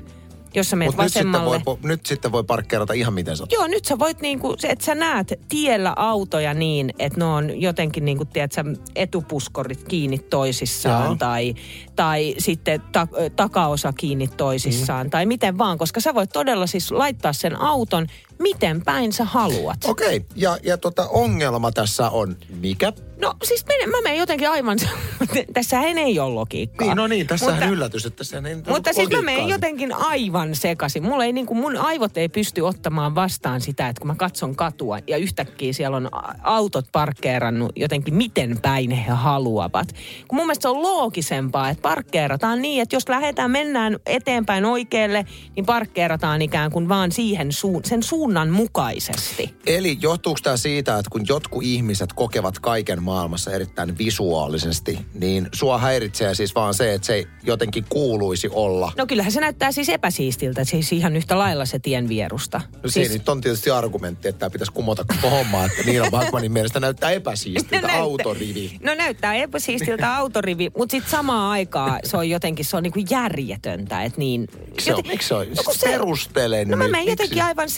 Jos 0.56 0.70
sä 0.70 0.76
meet 0.76 0.88
Mutta 0.90 1.04
nyt 1.04 1.14
sitten, 1.14 1.32
vasemmalle... 1.32 1.62
voi, 1.66 1.78
nyt 1.84 2.06
sitten 2.06 2.32
voi 2.32 2.44
parkkeerata 2.44 2.94
ihan 2.94 3.14
miten 3.14 3.38
sattuu. 3.38 3.60
Joo, 3.60 3.68
nyt 3.68 3.86
sä 3.86 4.00
voit 4.00 4.22
niinku, 4.22 4.56
se, 4.58 4.68
että 4.68 4.86
sä 4.86 4.96
näet 4.96 5.40
tiellä 5.50 5.94
autoja 5.96 6.54
niin, 6.54 6.94
että 7.00 7.20
ne 7.20 7.26
on 7.26 7.62
jotenkin 7.62 8.06
niinku, 8.06 8.26
tiedät 8.26 8.52
sä, 8.52 8.66
etupuskurit 8.96 9.84
kiinni 9.84 10.20
toisissaan 10.20 11.06
Joo. 11.06 11.16
tai, 11.16 11.56
tai 11.96 12.36
sitten 12.38 12.82
ta, 12.92 13.08
takaosa 13.36 13.94
kiinni 13.94 14.28
toisissaan 14.28 15.08
Mm. 15.08 15.10
tai 15.10 15.26
miten 15.26 15.58
vaan, 15.58 15.78
koska 15.78 16.00
sä 16.00 16.14
voit 16.14 16.30
todella 16.30 16.68
siis 16.68 16.92
laittaa 16.92 17.34
sen 17.34 17.62
auton 17.62 18.08
miten 18.40 18.84
päin 18.84 19.14
sä 19.14 19.26
haluat. 19.26 19.78
Okei, 19.86 20.18
okay. 20.18 20.30
ja, 20.36 20.58
ja 20.64 20.78
tota 20.78 21.08
ongelma 21.10 21.72
tässä 21.72 22.10
on 22.10 22.38
mikä? 22.60 22.94
No 23.22 23.34
siis 23.44 23.66
menen, 23.68 23.90
mä 23.90 23.98
menen 24.04 24.20
jotenkin 24.20 24.50
aivan, 24.50 24.78
tässähän 25.54 25.98
ei 25.98 26.20
ole 26.20 26.34
logiikkaa. 26.34 26.88
Niin, 26.88 26.98
no 26.98 27.08
niin, 27.08 27.28
tässä 27.28 27.46
on 27.46 27.64
yllätys, 27.64 28.06
että 28.06 28.18
tässä 28.18 28.42
ei 28.46 28.56
Mutta 28.68 28.94
siis 28.94 29.10
mä 29.10 29.22
menen 29.22 29.48
jotenkin 29.48 29.94
aivan 29.94 30.56
sekaisin. 30.56 31.04
Mulla 31.04 31.26
ei 31.26 31.34
niinku, 31.34 31.56
mun 31.56 31.78
aivot 31.78 32.18
ei 32.18 32.30
pysty 32.30 32.62
ottamaan 32.62 33.16
vastaan 33.16 33.62
sitä, 33.62 33.88
että 33.88 34.00
kun 34.00 34.08
mä 34.08 34.16
katson 34.16 34.56
katua 34.56 35.00
ja 35.08 35.18
yhtäkkiä 35.18 35.74
siellä 35.74 35.98
on 35.98 36.10
autot 36.42 36.86
parkkeerannut 36.92 37.72
jotenkin 37.76 38.14
miten 38.14 38.60
päin 38.62 38.92
he 38.92 39.12
haluavat. 39.12 39.94
Kun 40.28 40.36
mun 40.36 40.46
mielestä 40.46 40.62
se 40.62 40.70
on 40.70 40.82
loogisempaa, 40.82 41.70
että 41.70 41.82
parkkeerataan 41.82 42.62
niin, 42.62 42.82
että 42.82 42.96
jos 42.96 43.10
lähdetään, 43.10 43.52
mennään 43.52 43.98
eteenpäin 44.06 44.66
oikealle, 44.66 45.26
niin 45.56 45.66
parkkeerataan 45.66 46.42
ikään 46.42 46.72
kuin 46.72 46.90
vaan 46.90 47.12
siihen 47.12 47.52
suun, 47.52 47.82
sen 47.86 48.04
suunnan 48.30 48.50
mukaisesti. 48.50 49.54
Eli 49.66 49.98
johtuuko 50.02 50.40
tämä 50.44 50.58
siitä, 50.58 50.98
että 50.98 51.10
kun 51.10 51.26
jotkut 51.28 51.64
ihmiset 51.64 52.14
kokevat 52.14 52.60
kaiken 52.60 53.04
maailmassa 53.04 53.52
erittäin 53.52 53.98
visuaalisesti, 53.98 55.00
niin 55.14 55.50
sua 55.54 55.78
häiritsee 55.78 56.36
siis 56.36 56.56
vaan 56.56 56.74
se, 56.74 56.94
että 56.94 57.06
se 57.06 57.14
ei 57.14 57.28
jotenkin 57.44 57.86
kuuluisi 57.90 58.50
olla. 58.52 58.92
No 58.98 59.06
kyllähän 59.06 59.32
se 59.32 59.40
näyttää 59.40 59.72
siis 59.72 59.90
epäsiistiltä, 59.90 60.64
siis 60.64 60.94
ihan 60.94 61.16
yhtä 61.16 61.40
lailla 61.40 61.66
se 61.66 61.80
tien 61.80 62.10
vierusta. 62.10 62.62
No 62.84 62.90
siis, 62.90 62.94
siinä 62.94 63.14
nyt 63.14 63.30
on 63.30 63.42
tietysti 63.42 63.70
argumentti, 63.70 64.28
että 64.28 64.40
tämä 64.40 64.50
pitäisi 64.50 64.72
kumota 64.74 65.06
koko 65.06 65.30
homma, 65.30 65.66
että 65.66 65.84
Niina 65.86 66.12
Backmanin 66.12 66.52
mielestä 66.52 66.80
näyttää 66.80 67.12
epäsiistiltä 67.12 67.76
näyttää- 67.88 68.02
autorivi. 68.02 68.78
No 68.84 68.94
näyttää 68.96 69.36
epäsiistiltä 69.36 70.16
autorivi, 70.16 70.72
mutta 70.78 70.92
sitten 70.92 71.12
samaan 71.12 71.52
aikaan 71.52 72.00
se 72.04 72.18
on 72.18 72.30
jotenkin, 72.30 72.66
se 72.66 72.78
on 72.78 72.84
niinku 72.84 73.00
järjetöntä, 73.10 74.04
että 74.04 74.20
niin... 74.20 74.48
Miksi 74.70 74.86
se 74.86 74.96
on? 74.96 75.04
Miksi 75.08 75.28
se 75.28 75.36
on? 75.36 75.48
No, 75.50 75.64
kun 75.66 75.76
Perustele 75.84 76.66
No 76.66 76.78
mä 76.78 76.88
menen 76.88 77.08
jotenkin 77.08 77.44
aivan 77.44 77.70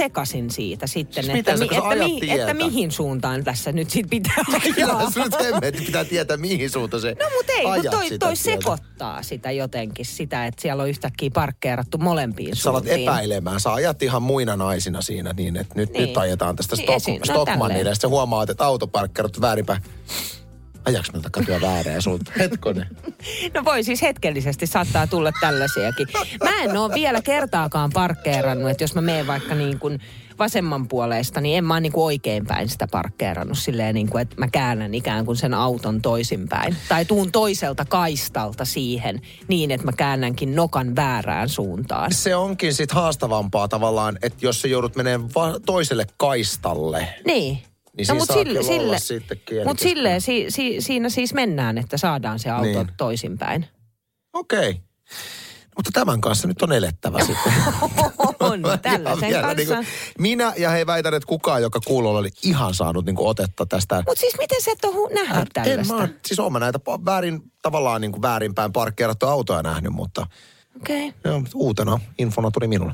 sekasin 0.41 0.51
siitä 0.51 0.87
sitten, 0.87 1.23
Siis 1.23 1.37
että, 1.39 1.57
sä 1.57 1.63
että, 1.65 1.95
mi, 1.95 2.31
että 2.31 2.53
mihin 2.53 2.91
suuntaan 2.91 3.43
tässä 3.43 3.71
nyt 3.71 3.89
sit 3.89 4.09
pitää 4.09 4.33
ajaa. 4.47 5.11
Kyllä, 5.13 5.43
hemmetti 5.43 5.81
pitää 5.85 6.05
tietää, 6.05 6.37
mihin 6.37 6.69
suuntaan 6.69 7.01
se 7.01 7.15
No 7.19 7.25
mutta 7.37 7.53
ei, 7.53 7.65
ajat 7.65 7.85
toi, 7.91 8.03
sitä 8.09 8.17
toi 8.25 8.33
tietä. 8.35 8.59
sekoittaa 8.61 9.23
sitä 9.23 9.51
jotenkin, 9.51 10.05
sitä, 10.05 10.45
että 10.45 10.61
siellä 10.61 10.83
on 10.83 10.89
yhtäkkiä 10.89 11.29
parkkeerattu 11.33 11.97
molempiin 11.97 12.55
Sä 12.55 12.69
alat 12.69 12.83
suuntiin. 12.83 13.09
epäilemään. 13.09 13.59
Sä 13.59 13.73
ajat 13.73 14.03
ihan 14.03 14.23
muina 14.23 14.55
naisina 14.55 15.01
siinä 15.01 15.33
niin, 15.37 15.57
että 15.57 15.73
nyt, 15.75 15.91
Niin. 15.93 16.07
nyt 16.07 16.17
ajetaan 16.17 16.55
tästä 16.55 16.75
Niin, 16.75 17.01
Stock. 17.01 17.19
No, 17.19 17.25
Stockmannille. 17.25 17.89
Ja 17.89 17.95
sitten 17.95 18.09
huomaat, 18.09 18.49
että 18.49 18.65
auto 18.65 18.87
parkkeerattu 18.87 19.41
väärinpäin. 19.41 19.81
Ajaks 20.85 21.11
meiltä 21.11 21.29
katua 21.29 21.61
väärään 21.61 22.01
suuntaan? 22.01 22.39
Hetkonen. 22.39 22.87
No 23.53 23.65
voi 23.65 23.83
siis 23.83 24.01
hetkellisesti 24.01 24.67
saattaa 24.67 25.07
tulla 25.07 25.31
tällaisiakin. 25.41 26.07
Mä 26.43 26.63
en 26.63 26.77
ole 26.77 26.93
vielä 26.93 27.21
kertaakaan 27.21 27.89
parkkeerannut, 27.93 28.69
että 28.69 28.83
jos 28.83 28.95
mä 28.95 29.01
menen 29.01 29.27
vaikka 29.27 29.55
niin 29.55 29.79
kuin 29.79 29.99
vasemman 30.39 30.87
puolesta, 30.87 31.41
niin 31.41 31.57
en 31.57 31.65
mä 31.65 31.73
ole 31.73 31.81
niin 31.81 31.91
kuin 31.91 32.03
oikeinpäin 32.03 32.69
sitä 32.69 32.87
parkkeerannut 32.91 33.57
silleen 33.57 33.95
niin 33.95 34.09
kuin, 34.09 34.21
että 34.21 34.35
mä 34.37 34.47
käännän 34.47 34.93
ikään 34.93 35.25
kuin 35.25 35.37
sen 35.37 35.53
auton 35.53 36.01
toisinpäin. 36.01 36.75
Tai 36.89 37.05
tuun 37.05 37.31
toiselta 37.31 37.85
kaistalta 37.85 38.65
siihen 38.65 39.21
niin, 39.47 39.71
että 39.71 39.85
mä 39.85 39.91
käännänkin 39.91 40.55
nokan 40.55 40.95
väärään 40.95 41.49
suuntaan. 41.49 42.13
Se 42.13 42.35
onkin 42.35 42.73
sit 42.73 42.91
haastavampaa 42.91 43.67
tavallaan, 43.67 44.17
että 44.21 44.45
jos 44.45 44.61
sä 44.61 44.67
joudut 44.67 44.95
menemään 44.95 45.29
va- 45.35 45.59
toiselle 45.65 46.05
kaistalle. 46.17 47.07
Niin. 47.25 47.61
Niin 47.97 48.05
siinä 48.05 48.19
mut 48.19 48.27
saa 48.27 48.43
kyllä 48.43 48.81
olla 48.81 48.99
sitten 48.99 49.41
kieli 49.45 49.65
Mutta 49.65 49.83
keskellä. 49.83 49.95
silleen, 49.95 50.21
si, 50.21 50.45
si, 50.49 50.81
siinä 50.81 51.09
siis 51.09 51.33
mennään, 51.33 51.77
että 51.77 51.97
saadaan 51.97 52.39
se 52.39 52.49
auto 52.49 52.65
Niin. 52.83 52.87
toisinpäin. 52.97 53.65
Okei. 54.33 54.69
Okay. 54.69 54.81
Mutta 55.75 55.89
tämän 55.93 56.21
kanssa 56.21 56.47
nyt 56.47 56.61
on 56.61 56.71
elettävä 56.73 57.19
sitten. 57.25 57.53
On, 58.39 58.61
tällaisen 58.81 59.29
vielä 59.29 59.41
kanssa. 59.41 59.55
Niin 59.55 59.67
kuin, 59.67 59.87
minä 60.19 60.53
ja 60.57 60.69
hei 60.69 60.85
väitän, 60.85 61.13
että 61.13 61.27
kukaan, 61.27 61.61
joka 61.61 61.79
kuulolla 61.85 62.19
oli 62.19 62.29
ihan 62.43 62.73
saanut 62.73 63.05
niin 63.05 63.15
kuin 63.15 63.27
otetta 63.27 63.65
tästä. 63.65 63.95
Mutta 63.95 64.19
siis 64.19 64.33
miten 64.37 64.61
sä 64.61 64.71
et 64.71 64.85
ole 64.85 65.13
nähnyt 65.13 65.57
en 65.57 65.63
tällaista? 65.63 65.93
mä, 65.93 65.99
oon- 65.99 66.15
siis 66.25 66.39
oon 66.39 66.51
mä 66.53 66.59
näitä 66.59 66.79
väärin, 67.05 67.41
tavallaan 67.61 68.01
niin 68.01 68.11
kuin 68.11 68.21
väärinpäin 68.21 68.73
parkkeerattuja 68.73 69.31
autoja 69.31 69.61
nähnyt, 69.63 69.93
mutta 69.93 70.27
Okei. 70.81 71.07
Okay. 71.07 71.31
joo, 71.31 71.41
uutena 71.55 71.99
infona 72.17 72.51
tuli 72.51 72.67
minulle. 72.67 72.93